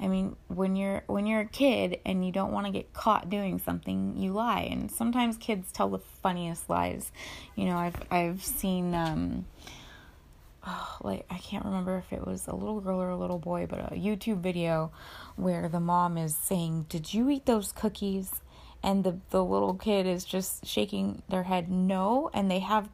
I 0.00 0.08
mean, 0.08 0.34
when 0.48 0.74
you're 0.74 1.04
when 1.06 1.26
you're 1.26 1.42
a 1.42 1.46
kid 1.46 2.00
and 2.04 2.26
you 2.26 2.32
don't 2.32 2.50
want 2.50 2.66
to 2.66 2.72
get 2.72 2.92
caught 2.92 3.30
doing 3.30 3.60
something, 3.60 4.16
you 4.16 4.32
lie. 4.32 4.62
And 4.62 4.90
sometimes 4.90 5.36
kids 5.36 5.70
tell 5.70 5.90
the 5.90 6.00
funniest 6.22 6.68
lies. 6.68 7.12
You 7.54 7.66
know, 7.66 7.76
I've 7.76 8.02
I've 8.10 8.44
seen 8.44 8.94
um 8.96 9.46
oh, 10.66 10.96
like 11.02 11.26
I 11.30 11.38
can't 11.38 11.64
remember 11.64 11.98
if 11.98 12.12
it 12.12 12.26
was 12.26 12.46
a 12.46 12.54
little 12.54 12.80
girl 12.80 13.00
or 13.00 13.10
a 13.10 13.16
little 13.16 13.38
boy, 13.38 13.66
but 13.68 13.92
a 13.92 13.96
YouTube 13.96 14.40
video 14.40 14.92
where 15.36 15.68
the 15.68 15.80
mom 15.80 16.16
is 16.18 16.36
saying, 16.36 16.86
"Did 16.88 17.12
you 17.12 17.28
eat 17.30 17.46
those 17.46 17.72
cookies?" 17.72 18.40
and 18.82 19.04
the 19.04 19.18
the 19.30 19.44
little 19.44 19.74
kid 19.74 20.06
is 20.06 20.24
just 20.24 20.66
shaking 20.66 21.22
their 21.28 21.44
head 21.44 21.70
no, 21.70 22.30
and 22.34 22.50
they 22.50 22.58
have 22.58 22.88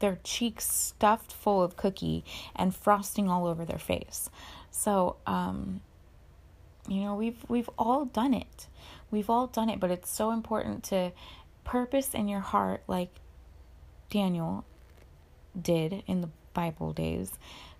their 0.00 0.18
cheeks 0.24 0.70
stuffed 0.70 1.32
full 1.32 1.62
of 1.62 1.76
cookie 1.76 2.24
and 2.56 2.74
frosting 2.74 3.28
all 3.28 3.46
over 3.46 3.64
their 3.64 3.78
face. 3.78 4.30
So, 4.70 5.16
um, 5.26 5.80
you 6.88 7.02
know, 7.02 7.14
we've 7.14 7.44
we've 7.48 7.70
all 7.78 8.04
done 8.04 8.34
it. 8.34 8.66
We've 9.10 9.30
all 9.30 9.46
done 9.46 9.68
it, 9.70 9.80
but 9.80 9.90
it's 9.90 10.10
so 10.10 10.30
important 10.30 10.84
to 10.84 11.12
purpose 11.64 12.14
in 12.14 12.28
your 12.28 12.40
heart 12.40 12.82
like 12.86 13.10
Daniel 14.10 14.64
did 15.60 16.02
in 16.06 16.20
the 16.20 16.28
Bible 16.54 16.92
days 16.92 17.32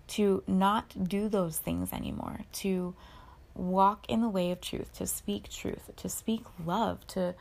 to 0.07 0.43
not 0.47 1.07
do 1.07 1.29
those 1.29 1.57
things 1.57 1.93
anymore, 1.93 2.41
to 2.51 2.93
walk 3.55 4.05
in 4.09 4.21
the 4.21 4.29
way 4.29 4.51
of 4.51 4.61
truth, 4.61 4.93
to 4.93 5.07
speak 5.07 5.49
truth, 5.49 5.89
to 5.95 6.09
speak 6.09 6.43
love, 6.65 7.05
to 7.07 7.33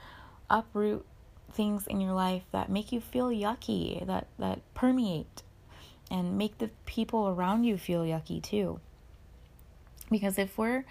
uproot 0.48 1.04
things 1.52 1.86
in 1.86 2.00
your 2.00 2.12
life 2.12 2.44
that 2.52 2.70
make 2.70 2.92
you 2.92 3.00
feel 3.00 3.28
yucky, 3.28 4.06
that 4.06 4.26
that 4.38 4.60
permeate 4.74 5.42
and 6.10 6.36
make 6.36 6.58
the 6.58 6.70
people 6.86 7.28
around 7.28 7.64
you 7.64 7.78
feel 7.78 8.02
yucky 8.02 8.42
too. 8.42 8.80
Because 10.10 10.38
if 10.38 10.58
we're 10.58 10.84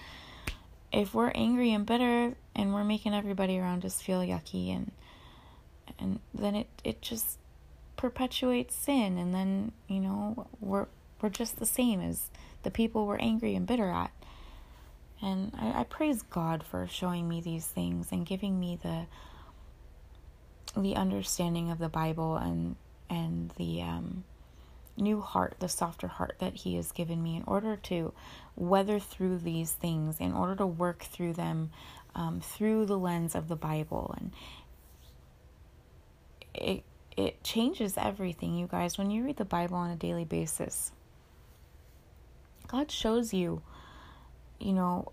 if 0.91 1.13
we're 1.13 1.32
angry 1.32 1.71
and 1.73 1.86
bitter 1.86 2.36
and 2.56 2.73
we're 2.73 2.84
making 2.84 3.13
everybody 3.13 3.60
around 3.60 3.86
us 3.86 4.02
feel 4.02 4.21
yucky 4.21 4.75
and 4.75 4.91
and 5.97 6.19
then 6.34 6.56
it 6.56 6.67
it 6.84 7.02
just 7.02 7.38
perpetuates 8.00 8.74
sin 8.74 9.18
and 9.18 9.34
then 9.34 9.74
you 9.90 10.00
know 10.00 10.48
we're 10.62 10.88
we're 11.22 11.28
just 11.28 11.60
the 11.60 11.66
same 11.66 12.00
as 12.00 12.30
the 12.64 12.72
people 12.72 13.06
we're 13.06 13.18
angry 13.18 13.56
and 13.56 13.68
bitter 13.68 13.90
at. 13.90 14.12
And 15.22 15.52
I, 15.60 15.82
I 15.82 15.84
praise 15.84 16.22
god 16.22 16.64
for 16.64 16.88
showing 16.88 17.28
me 17.28 17.42
these 17.42 17.68
things 17.68 18.08
and 18.14 18.26
giving 18.26 18.58
me 18.58 18.80
the 18.82 19.06
the 20.80 20.96
understanding 20.96 21.72
of 21.72 21.80
the 21.80 21.90
bible 21.90 22.38
and 22.38 22.78
and 23.10 23.52
the 23.58 23.82
um, 23.82 24.24
new 24.96 25.20
heart 25.20 25.56
the 25.60 25.68
softer 25.68 26.08
heart 26.08 26.36
that 26.40 26.54
he 26.54 26.76
has 26.78 26.94
given 26.94 27.22
me 27.22 27.36
in 27.36 27.44
order 27.48 27.76
to 27.76 28.14
weather 28.56 29.00
through 29.00 29.40
these 29.40 29.74
things 29.74 30.22
in 30.22 30.32
order 30.32 30.56
to 30.56 30.66
work 30.66 31.04
through 31.04 31.34
them 31.34 31.70
um, 32.16 32.40
through 32.40 32.86
the 32.86 32.98
lens 32.98 33.36
of 33.36 33.48
the 33.48 33.56
bible. 33.56 34.16
And 34.18 34.32
it 36.54 36.84
it 37.20 37.44
changes 37.44 37.98
everything, 37.98 38.54
you 38.54 38.66
guys. 38.66 38.98
When 38.98 39.12
you 39.12 39.26
read 39.26 39.36
the 39.36 39.44
Bible 39.44 39.76
on 39.76 39.90
a 39.90 39.96
daily 39.98 40.24
basis, 40.24 40.94
God 42.70 42.90
shows 42.90 43.34
you, 43.34 43.62
you 44.58 44.72
know, 44.72 45.12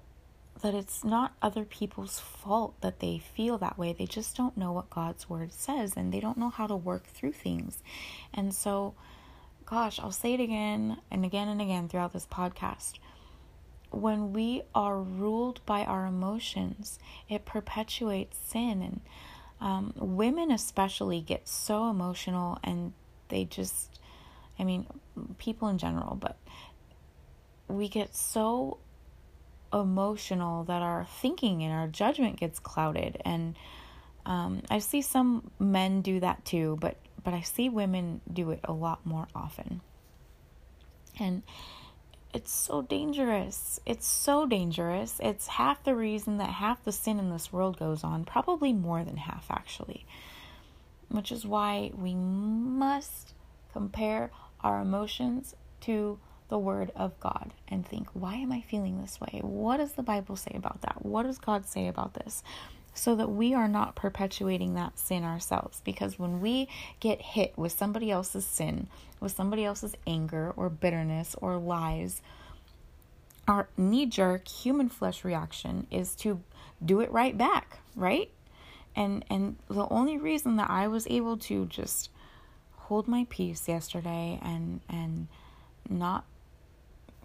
that 0.63 0.73
it's 0.73 1.03
not 1.03 1.35
other 1.43 1.65
people's 1.65 2.21
fault 2.21 2.81
that 2.81 3.01
they 3.01 3.19
feel 3.19 3.59
that 3.59 3.77
way. 3.77 3.93
They 3.93 4.07
just 4.07 4.37
don't 4.37 4.57
know 4.57 4.71
what 4.71 4.89
God's 4.89 5.29
word 5.29 5.53
says 5.53 5.95
and 5.97 6.13
they 6.13 6.21
don't 6.21 6.39
know 6.39 6.49
how 6.49 6.69
to 6.69 6.77
work 6.77 7.07
through 7.07 7.33
things. 7.33 7.83
And 8.33 8.55
so, 8.55 8.95
gosh, 9.65 9.99
I'll 9.99 10.13
say 10.13 10.35
it 10.35 10.41
again 10.41 10.99
and 11.11 11.25
again 11.25 11.49
and 11.49 11.61
again 11.61 11.89
throughout 11.89 12.13
this 12.13 12.27
podcast. 12.27 13.01
When 13.91 14.33
we 14.33 14.63
are 14.77 15.01
ruled 15.01 15.61
by 15.67 15.85
our 15.85 16.07
emotions, 16.07 17.01
it 17.29 17.45
perpetuates 17.45 18.39
sin 18.39 18.81
and 18.81 19.01
um, 19.61 19.93
women, 19.97 20.51
especially, 20.51 21.21
get 21.21 21.49
so 21.49 21.89
emotional 21.91 22.59
and 22.63 22.93
they 23.29 23.45
just, 23.45 24.01
I 24.59 24.65
mean, 24.65 24.87
people 25.39 25.69
in 25.69 25.79
general, 25.79 26.15
but 26.15 26.37
we 27.69 27.89
get 27.89 28.15
so 28.15 28.79
emotional 29.73 30.65
that 30.65 30.83
our 30.83 31.07
thinking 31.21 31.63
and 31.63 31.73
our 31.73 31.89
judgment 31.89 32.39
gets 32.39 32.59
clouded. 32.59 33.21
And 33.25 33.57
um, 34.25 34.63
I 34.71 34.79
see 34.79 35.03
some 35.03 35.51
men 35.59 36.03
do 36.03 36.21
that 36.21 36.45
too, 36.45 36.77
but 36.81 36.97
but 37.25 37.35
I 37.35 37.41
see 37.41 37.69
women 37.69 38.21
do 38.33 38.53
it 38.53 38.61
a 38.63 38.73
lot 38.73 39.05
more 39.05 39.27
often. 39.35 39.81
And 41.19 41.43
it's 42.33 42.53
so 42.53 42.83
dangerous. 42.83 43.81
It's 43.87 44.07
so 44.07 44.47
dangerous. 44.47 45.19
It's 45.23 45.47
half 45.47 45.83
the 45.85 45.95
reason 45.95 46.39
that 46.39 46.51
half 46.51 46.85
the 46.85 46.93
sin 46.93 47.19
in 47.19 47.31
this 47.31 47.53
world 47.53 47.79
goes 47.79 48.05
on, 48.05 48.25
probably 48.25 48.73
more 48.73 49.05
than 49.05 49.17
half, 49.17 49.47
actually. 49.51 50.07
Which 51.09 51.33
is 51.33 51.47
why 51.47 51.93
we 51.95 52.15
must 52.15 53.35
compare 53.73 54.31
our 54.61 54.81
emotions 54.81 55.55
to 55.83 56.19
the 56.49 56.59
Word 56.59 56.93
of 56.95 57.19
God 57.21 57.53
and 57.69 57.87
think, 57.87 58.09
why 58.13 58.35
am 58.35 58.53
I 58.53 58.61
feeling 58.61 59.01
this 59.01 59.21
way? 59.21 59.41
What 59.43 59.79
does 59.79 59.93
the 59.93 60.03
Bible 60.03 60.37
say 60.37 60.53
about 60.55 60.83
that? 60.83 61.05
What 61.05 61.25
does 61.25 61.39
God 61.39 61.67
say 61.67 61.89
about 61.89 62.15
this? 62.15 62.43
So 62.97 63.15
that 63.15 63.31
we 63.31 63.55
are 63.55 63.69
not 63.69 63.95
perpetuating 63.95 64.75
that 64.75 64.99
sin 64.99 65.23
ourselves. 65.23 65.83
Because 65.85 66.19
when 66.19 66.41
we 66.41 66.69
get 66.99 67.21
hit 67.21 67.57
with 67.57 67.73
somebody 67.73 68.11
else's 68.11 68.47
sin, 68.47 68.89
with 69.21 69.33
somebody 69.33 69.65
else's 69.65 69.95
anger 70.07 70.53
or 70.57 70.69
bitterness 70.71 71.37
or 71.41 71.57
lies, 71.57 72.23
our 73.47 73.69
knee 73.77 74.07
jerk 74.07 74.49
human 74.49 74.89
flesh 74.89 75.25
reaction 75.25 75.87
is 75.91 76.15
to 76.17 76.41
do 76.85 77.01
it 77.01 77.11
right 77.13 77.37
back, 77.37 77.79
right? 77.95 78.31
And 78.95 79.25
and 79.31 79.57
the 79.69 79.87
only 79.89 80.17
reason 80.17 80.57
that 80.57 80.71
I 80.71 80.89
was 80.89 81.07
able 81.09 81.37
to 81.39 81.67
just 81.67 82.11
hold 82.77 83.07
my 83.07 83.27
peace 83.29 83.69
yesterday 83.69 84.39
and 84.43 84.81
and 84.89 85.29
not 85.89 86.25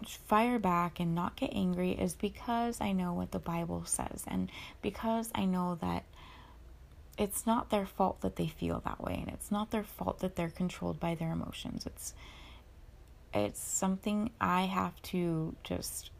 fire 0.08 0.58
back 0.58 1.00
and 1.00 1.14
not 1.14 1.36
get 1.36 1.52
angry 1.52 1.92
is 1.92 2.14
because 2.14 2.80
I 2.80 2.92
know 2.92 3.12
what 3.12 3.32
the 3.32 3.38
Bible 3.38 3.84
says 3.84 4.24
and 4.26 4.50
because 4.80 5.30
I 5.34 5.44
know 5.44 5.78
that 5.80 6.04
it's 7.18 7.46
not 7.46 7.70
their 7.70 7.86
fault 7.86 8.20
that 8.22 8.36
they 8.36 8.46
feel 8.46 8.80
that 8.84 9.02
way 9.02 9.18
and 9.20 9.28
it's 9.28 9.50
not 9.50 9.70
their 9.70 9.84
fault 9.84 10.20
that 10.20 10.36
they're 10.36 10.50
controlled 10.50 10.98
by 10.98 11.14
their 11.14 11.32
emotions. 11.32 11.86
It's 11.86 12.14
it's 13.34 13.60
something 13.60 14.30
I 14.40 14.62
have 14.62 15.00
to 15.02 15.54
just 15.64 16.10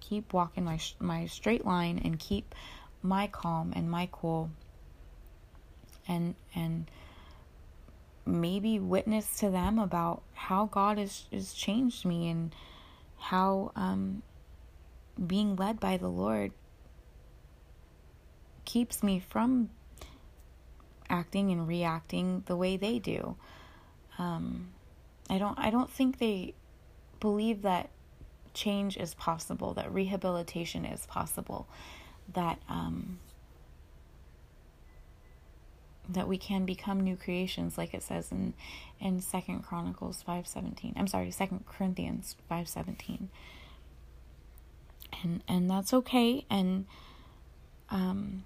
keep 0.00 0.32
walking 0.32 0.64
my 0.64 0.78
my 0.98 1.26
straight 1.26 1.64
line 1.64 2.00
and 2.04 2.18
keep 2.18 2.54
my 3.02 3.26
calm 3.26 3.72
and 3.74 3.90
my 3.90 4.08
cool 4.12 4.50
and 6.06 6.34
and 6.54 6.90
maybe 8.24 8.78
witness 8.78 9.38
to 9.38 9.50
them 9.50 9.78
about 9.78 10.22
how 10.34 10.66
God 10.66 10.98
has, 10.98 11.24
has 11.32 11.52
changed 11.52 12.04
me 12.04 12.28
and 12.28 12.54
how 13.22 13.70
um, 13.76 14.22
being 15.26 15.54
led 15.54 15.78
by 15.78 15.96
the 15.96 16.08
Lord 16.08 16.50
keeps 18.64 19.02
me 19.02 19.20
from 19.20 19.70
acting 21.08 21.52
and 21.52 21.68
reacting 21.68 22.42
the 22.46 22.56
way 22.56 22.76
they 22.76 22.98
do. 22.98 23.36
Um, 24.18 24.70
I 25.30 25.38
don't. 25.38 25.58
I 25.58 25.70
don't 25.70 25.90
think 25.90 26.18
they 26.18 26.54
believe 27.20 27.62
that 27.62 27.90
change 28.54 28.96
is 28.96 29.14
possible, 29.14 29.72
that 29.74 29.92
rehabilitation 29.92 30.84
is 30.84 31.06
possible, 31.06 31.68
that 32.34 32.58
um, 32.68 33.20
that 36.12 36.28
we 36.28 36.36
can 36.36 36.64
become 36.64 37.00
new 37.00 37.16
creations 37.16 37.76
like 37.78 37.94
it 37.94 38.02
says 38.02 38.30
in 38.30 38.54
in 39.00 39.20
second 39.20 39.62
chronicles 39.62 40.22
517 40.22 40.94
i'm 40.96 41.06
sorry 41.06 41.30
second 41.30 41.64
corinthians 41.66 42.36
517 42.48 43.28
and 45.22 45.42
and 45.48 45.70
that's 45.70 45.92
okay 45.92 46.44
and 46.50 46.86
um 47.90 48.44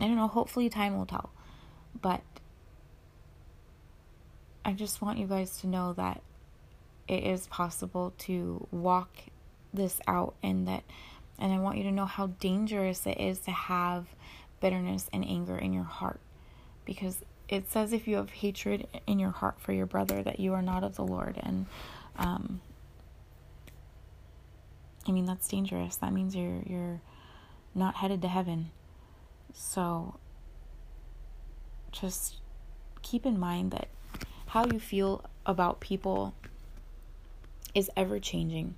i 0.00 0.04
don't 0.04 0.16
know 0.16 0.28
hopefully 0.28 0.68
time 0.68 0.96
will 0.96 1.06
tell. 1.06 1.30
But 2.00 2.22
i 4.64 4.72
just 4.72 5.02
want 5.02 5.18
you 5.18 5.26
guys 5.26 5.58
to 5.60 5.66
know 5.66 5.92
that 5.94 6.22
it 7.08 7.24
is 7.24 7.46
possible 7.48 8.14
to 8.18 8.66
walk 8.70 9.10
this 9.72 10.00
out 10.06 10.34
and 10.42 10.66
that 10.68 10.84
and 11.38 11.52
i 11.52 11.58
want 11.58 11.78
you 11.78 11.84
to 11.84 11.92
know 11.92 12.04
how 12.06 12.28
dangerous 12.28 13.06
it 13.06 13.18
is 13.18 13.40
to 13.40 13.50
have 13.50 14.06
bitterness 14.60 15.08
and 15.12 15.24
anger 15.24 15.56
in 15.56 15.72
your 15.72 15.84
heart 15.84 16.20
because 16.90 17.22
it 17.48 17.70
says 17.70 17.92
if 17.92 18.08
you 18.08 18.16
have 18.16 18.30
hatred 18.30 18.84
in 19.06 19.20
your 19.20 19.30
heart 19.30 19.60
for 19.60 19.72
your 19.72 19.86
brother 19.86 20.24
that 20.24 20.40
you 20.40 20.52
are 20.54 20.60
not 20.60 20.82
of 20.82 20.96
the 20.96 21.04
Lord 21.04 21.38
and 21.40 21.66
um, 22.16 22.60
I 25.06 25.12
mean 25.12 25.24
that's 25.24 25.46
dangerous. 25.46 25.94
That 25.94 26.12
means 26.12 26.34
you're 26.34 26.62
you're 26.66 27.00
not 27.76 27.94
headed 27.94 28.22
to 28.22 28.28
heaven. 28.28 28.72
So 29.54 30.18
just 31.92 32.38
keep 33.02 33.24
in 33.24 33.38
mind 33.38 33.70
that 33.70 33.86
how 34.46 34.66
you 34.66 34.80
feel 34.80 35.24
about 35.46 35.78
people 35.78 36.34
is 37.72 37.88
ever 37.96 38.18
changing 38.18 38.74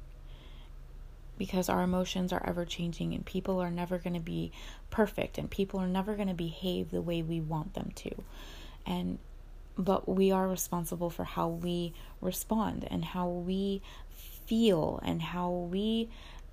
because 1.42 1.68
our 1.68 1.82
emotions 1.82 2.32
are 2.32 2.46
ever 2.46 2.64
changing 2.64 3.12
and 3.12 3.26
people 3.26 3.58
are 3.58 3.68
never 3.68 3.98
going 3.98 4.14
to 4.14 4.20
be 4.20 4.52
perfect 4.90 5.38
and 5.38 5.50
people 5.50 5.80
are 5.80 5.88
never 5.88 6.14
going 6.14 6.28
to 6.28 6.34
behave 6.34 6.92
the 6.92 7.02
way 7.02 7.20
we 7.20 7.40
want 7.40 7.74
them 7.74 7.90
to. 7.96 8.12
And 8.86 9.18
but 9.76 10.08
we 10.08 10.30
are 10.30 10.46
responsible 10.46 11.10
for 11.10 11.24
how 11.24 11.48
we 11.48 11.94
respond 12.20 12.86
and 12.88 13.04
how 13.04 13.28
we 13.28 13.82
feel 14.46 15.00
and 15.02 15.20
how 15.20 15.50
we 15.50 16.10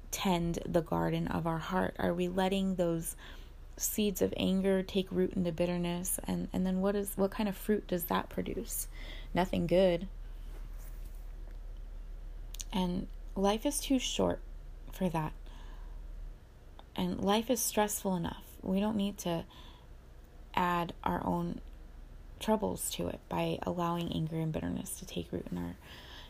tend 0.09 0.57
the 0.65 0.81
garden 0.81 1.27
of 1.27 1.45
our 1.45 1.59
heart. 1.59 1.95
Are 1.99 2.15
we 2.15 2.27
letting 2.27 2.73
those 2.73 3.15
seeds 3.77 4.23
of 4.23 4.33
anger 4.37 4.81
take 4.81 5.11
root 5.11 5.33
into 5.33 5.51
bitterness 5.51 6.19
and 6.23 6.47
and 6.51 6.65
then 6.65 6.81
what 6.81 6.95
is 6.95 7.11
what 7.15 7.29
kind 7.29 7.47
of 7.47 7.55
fruit 7.55 7.87
does 7.87 8.05
that 8.05 8.27
produce? 8.27 8.87
Nothing 9.35 9.67
good. 9.67 10.07
And 12.73 13.05
life 13.35 13.67
is 13.67 13.79
too 13.79 13.99
short 13.99 14.39
for 14.99 15.09
that. 15.09 15.31
And 16.95 17.21
life 17.21 17.49
is 17.49 17.61
stressful 17.61 18.15
enough. 18.15 18.43
We 18.61 18.81
don't 18.81 18.97
need 18.97 19.17
to 19.19 19.45
add 20.53 20.93
our 21.03 21.25
own 21.25 21.61
troubles 22.39 22.89
to 22.91 23.07
it 23.07 23.19
by 23.29 23.57
allowing 23.63 24.11
anger 24.13 24.37
and 24.37 24.51
bitterness 24.51 24.99
to 24.99 25.05
take 25.05 25.31
root 25.31 25.47
in 25.51 25.57
our 25.57 25.75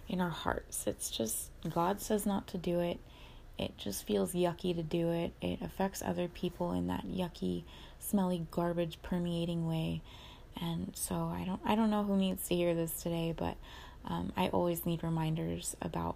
in 0.07 0.21
our 0.21 0.29
hearts. 0.29 0.85
It's 0.87 1.09
just 1.09 1.49
God 1.67 2.01
says 2.01 2.25
not 2.25 2.47
to 2.47 2.57
do 2.57 2.79
it. 2.79 2.99
It 3.57 3.77
just 3.77 4.05
feels 4.07 4.33
yucky 4.33 4.75
to 4.75 4.83
do 4.83 5.11
it. 5.11 5.33
It 5.41 5.61
affects 5.61 6.01
other 6.03 6.27
people 6.27 6.71
in 6.71 6.87
that 6.87 7.05
yucky, 7.07 7.63
smelly 7.99 8.47
garbage 8.51 8.99
permeating 9.01 9.67
way. 9.67 10.01
And 10.61 10.91
so 10.95 11.15
I 11.15 11.43
don't 11.45 11.61
I 11.65 11.75
don't 11.75 11.89
know 11.89 12.03
who 12.03 12.17
needs 12.17 12.47
to 12.47 12.55
hear 12.55 12.75
this 12.75 13.01
today, 13.01 13.33
but 13.35 13.57
um, 14.05 14.31
I 14.37 14.49
always 14.49 14.85
need 14.85 15.03
reminders 15.03 15.75
about 15.81 16.15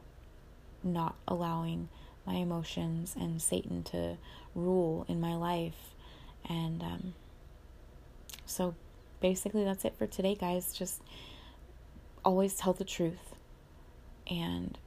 not 0.84 1.16
allowing 1.28 1.89
my 2.26 2.36
emotions 2.36 3.15
and 3.19 3.41
Satan 3.41 3.84
to 3.84 4.17
rule 4.55 5.05
in 5.07 5.19
my 5.19 5.36
life. 5.36 5.93
And 6.47 6.82
um, 6.82 7.13
so 8.45 8.76
basically, 9.19 9.63
that's 9.63 9.86
it 9.86 9.95
for 9.97 10.07
today, 10.07 10.36
guys. 10.36 10.74
Just 10.74 11.01
always 12.24 12.55
tell 12.55 12.74
the 12.74 12.86
truth 12.86 13.36
and 14.30 14.78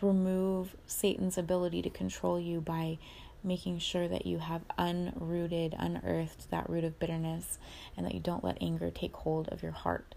remove 0.00 0.76
Satan's 0.86 1.38
ability 1.38 1.80
to 1.82 1.90
control 1.90 2.38
you 2.38 2.60
by 2.60 2.98
making 3.44 3.78
sure 3.78 4.06
that 4.08 4.26
you 4.26 4.38
have 4.38 4.62
unrooted, 4.78 5.74
unearthed 5.78 6.50
that 6.50 6.68
root 6.68 6.84
of 6.84 6.98
bitterness 6.98 7.58
and 7.96 8.06
that 8.06 8.14
you 8.14 8.20
don't 8.20 8.44
let 8.44 8.58
anger 8.60 8.90
take 8.90 9.14
hold 9.14 9.48
of 9.48 9.62
your 9.62 9.72
heart. 9.72 10.14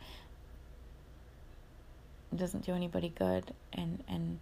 It 2.32 2.38
doesn't 2.38 2.66
do 2.66 2.74
anybody 2.74 3.14
good 3.16 3.54
and 3.72 4.04
and 4.08 4.40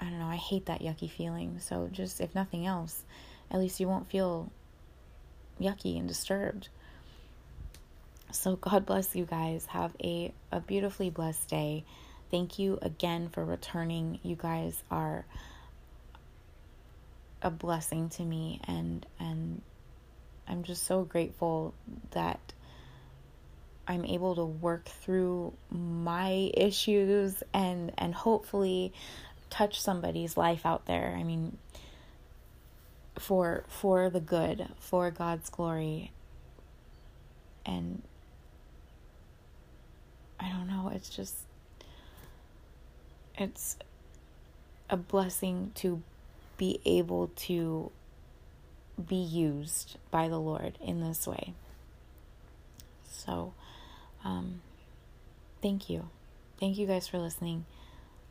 I 0.00 0.04
don't 0.04 0.18
know, 0.18 0.26
I 0.26 0.36
hate 0.36 0.66
that 0.66 0.80
yucky 0.80 1.10
feeling. 1.10 1.58
So 1.60 1.88
just 1.92 2.20
if 2.20 2.34
nothing 2.34 2.66
else, 2.66 3.04
at 3.50 3.60
least 3.60 3.80
you 3.80 3.86
won't 3.86 4.10
feel 4.10 4.50
yucky 5.60 5.98
and 5.98 6.08
disturbed. 6.08 6.68
So 8.32 8.56
God 8.56 8.86
bless 8.86 9.14
you 9.14 9.26
guys. 9.26 9.66
Have 9.66 9.94
a, 10.02 10.32
a 10.50 10.60
beautifully 10.60 11.10
blessed 11.10 11.48
day. 11.48 11.84
Thank 12.30 12.58
you 12.58 12.78
again 12.80 13.28
for 13.28 13.44
returning. 13.44 14.20
You 14.22 14.36
guys 14.36 14.82
are 14.90 15.26
a 17.42 17.50
blessing 17.50 18.08
to 18.10 18.22
me 18.22 18.60
and 18.64 19.06
and 19.18 19.62
I'm 20.46 20.62
just 20.62 20.84
so 20.84 21.04
grateful 21.04 21.74
that 22.10 22.40
I'm 23.88 24.04
able 24.04 24.34
to 24.36 24.44
work 24.44 24.86
through 24.86 25.52
my 25.70 26.50
issues 26.54 27.42
and 27.54 27.92
and 27.96 28.14
hopefully 28.14 28.92
touch 29.50 29.80
somebody's 29.80 30.36
life 30.36 30.64
out 30.64 30.86
there. 30.86 31.14
I 31.18 31.22
mean, 31.22 31.58
for 33.18 33.64
for 33.68 34.08
the 34.08 34.20
good, 34.20 34.68
for 34.78 35.10
God's 35.10 35.50
glory. 35.50 36.12
And 37.66 38.02
I 40.38 40.48
don't 40.48 40.68
know, 40.68 40.90
it's 40.94 41.10
just 41.10 41.34
it's 43.36 43.76
a 44.88 44.96
blessing 44.96 45.72
to 45.76 46.02
be 46.56 46.80
able 46.84 47.30
to 47.36 47.90
be 49.08 49.16
used 49.16 49.96
by 50.10 50.28
the 50.28 50.38
Lord 50.38 50.76
in 50.80 51.00
this 51.00 51.26
way. 51.26 51.54
So, 53.10 53.54
um, 54.24 54.60
thank 55.62 55.88
you. 55.88 56.08
Thank 56.58 56.76
you 56.76 56.86
guys 56.86 57.08
for 57.08 57.18
listening. 57.18 57.64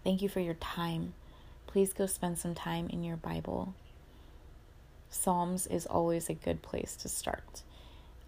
Thank 0.04 0.22
you 0.22 0.30
for 0.30 0.40
your 0.40 0.56
time. 0.56 1.14
Please 1.68 1.94
go 1.94 2.06
spend 2.06 2.38
some 2.38 2.56
time 2.56 2.90
in 2.90 3.04
your 3.04 3.18
Bible. 3.18 3.74
Psalms 5.10 5.68
is 5.68 5.86
always 5.86 6.30
a 6.30 6.34
good 6.34 6.62
place 6.62 6.96
to 6.98 7.10
start. 7.10 7.64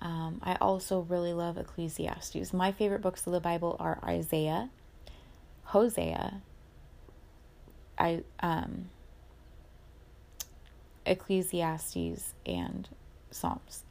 Um, 0.02 0.42
I 0.44 0.56
also 0.56 1.02
really 1.02 1.34
love 1.34 1.58
Ecclesiastes. 1.58 2.54
My 2.54 2.72
favorite 2.72 3.02
books 3.02 3.26
of 3.28 3.34
the 3.34 3.40
Bible 3.40 3.78
are 3.80 4.00
Isaiah, 4.04 4.70
Hosea, 5.66 6.42
I 7.98 8.24
um, 8.40 8.90
Ecclesiastes, 11.06 12.34
and 12.46 12.90
Psalms. 13.30 13.84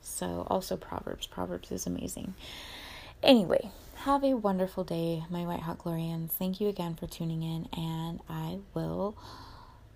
So 0.00 0.46
also 0.48 0.76
Proverbs. 0.76 1.26
Proverbs 1.26 1.70
is 1.70 1.86
amazing. 1.86 2.34
Anyway, 3.22 3.70
have 4.00 4.24
a 4.24 4.34
wonderful 4.34 4.84
day, 4.84 5.24
my 5.30 5.44
White 5.44 5.60
Hot 5.60 5.78
Glorians. 5.78 6.30
Thank 6.30 6.60
you 6.60 6.68
again 6.68 6.94
for 6.94 7.06
tuning 7.06 7.42
in, 7.42 7.68
and 7.76 8.20
I 8.28 8.58
will 8.74 9.16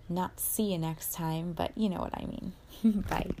not 0.09 0.39
see 0.39 0.71
you 0.71 0.77
next 0.77 1.13
time, 1.13 1.53
but 1.53 1.77
you 1.77 1.89
know 1.89 1.99
what 1.99 2.13
I 2.13 2.25
mean. 2.25 2.53
Bye. 3.09 3.31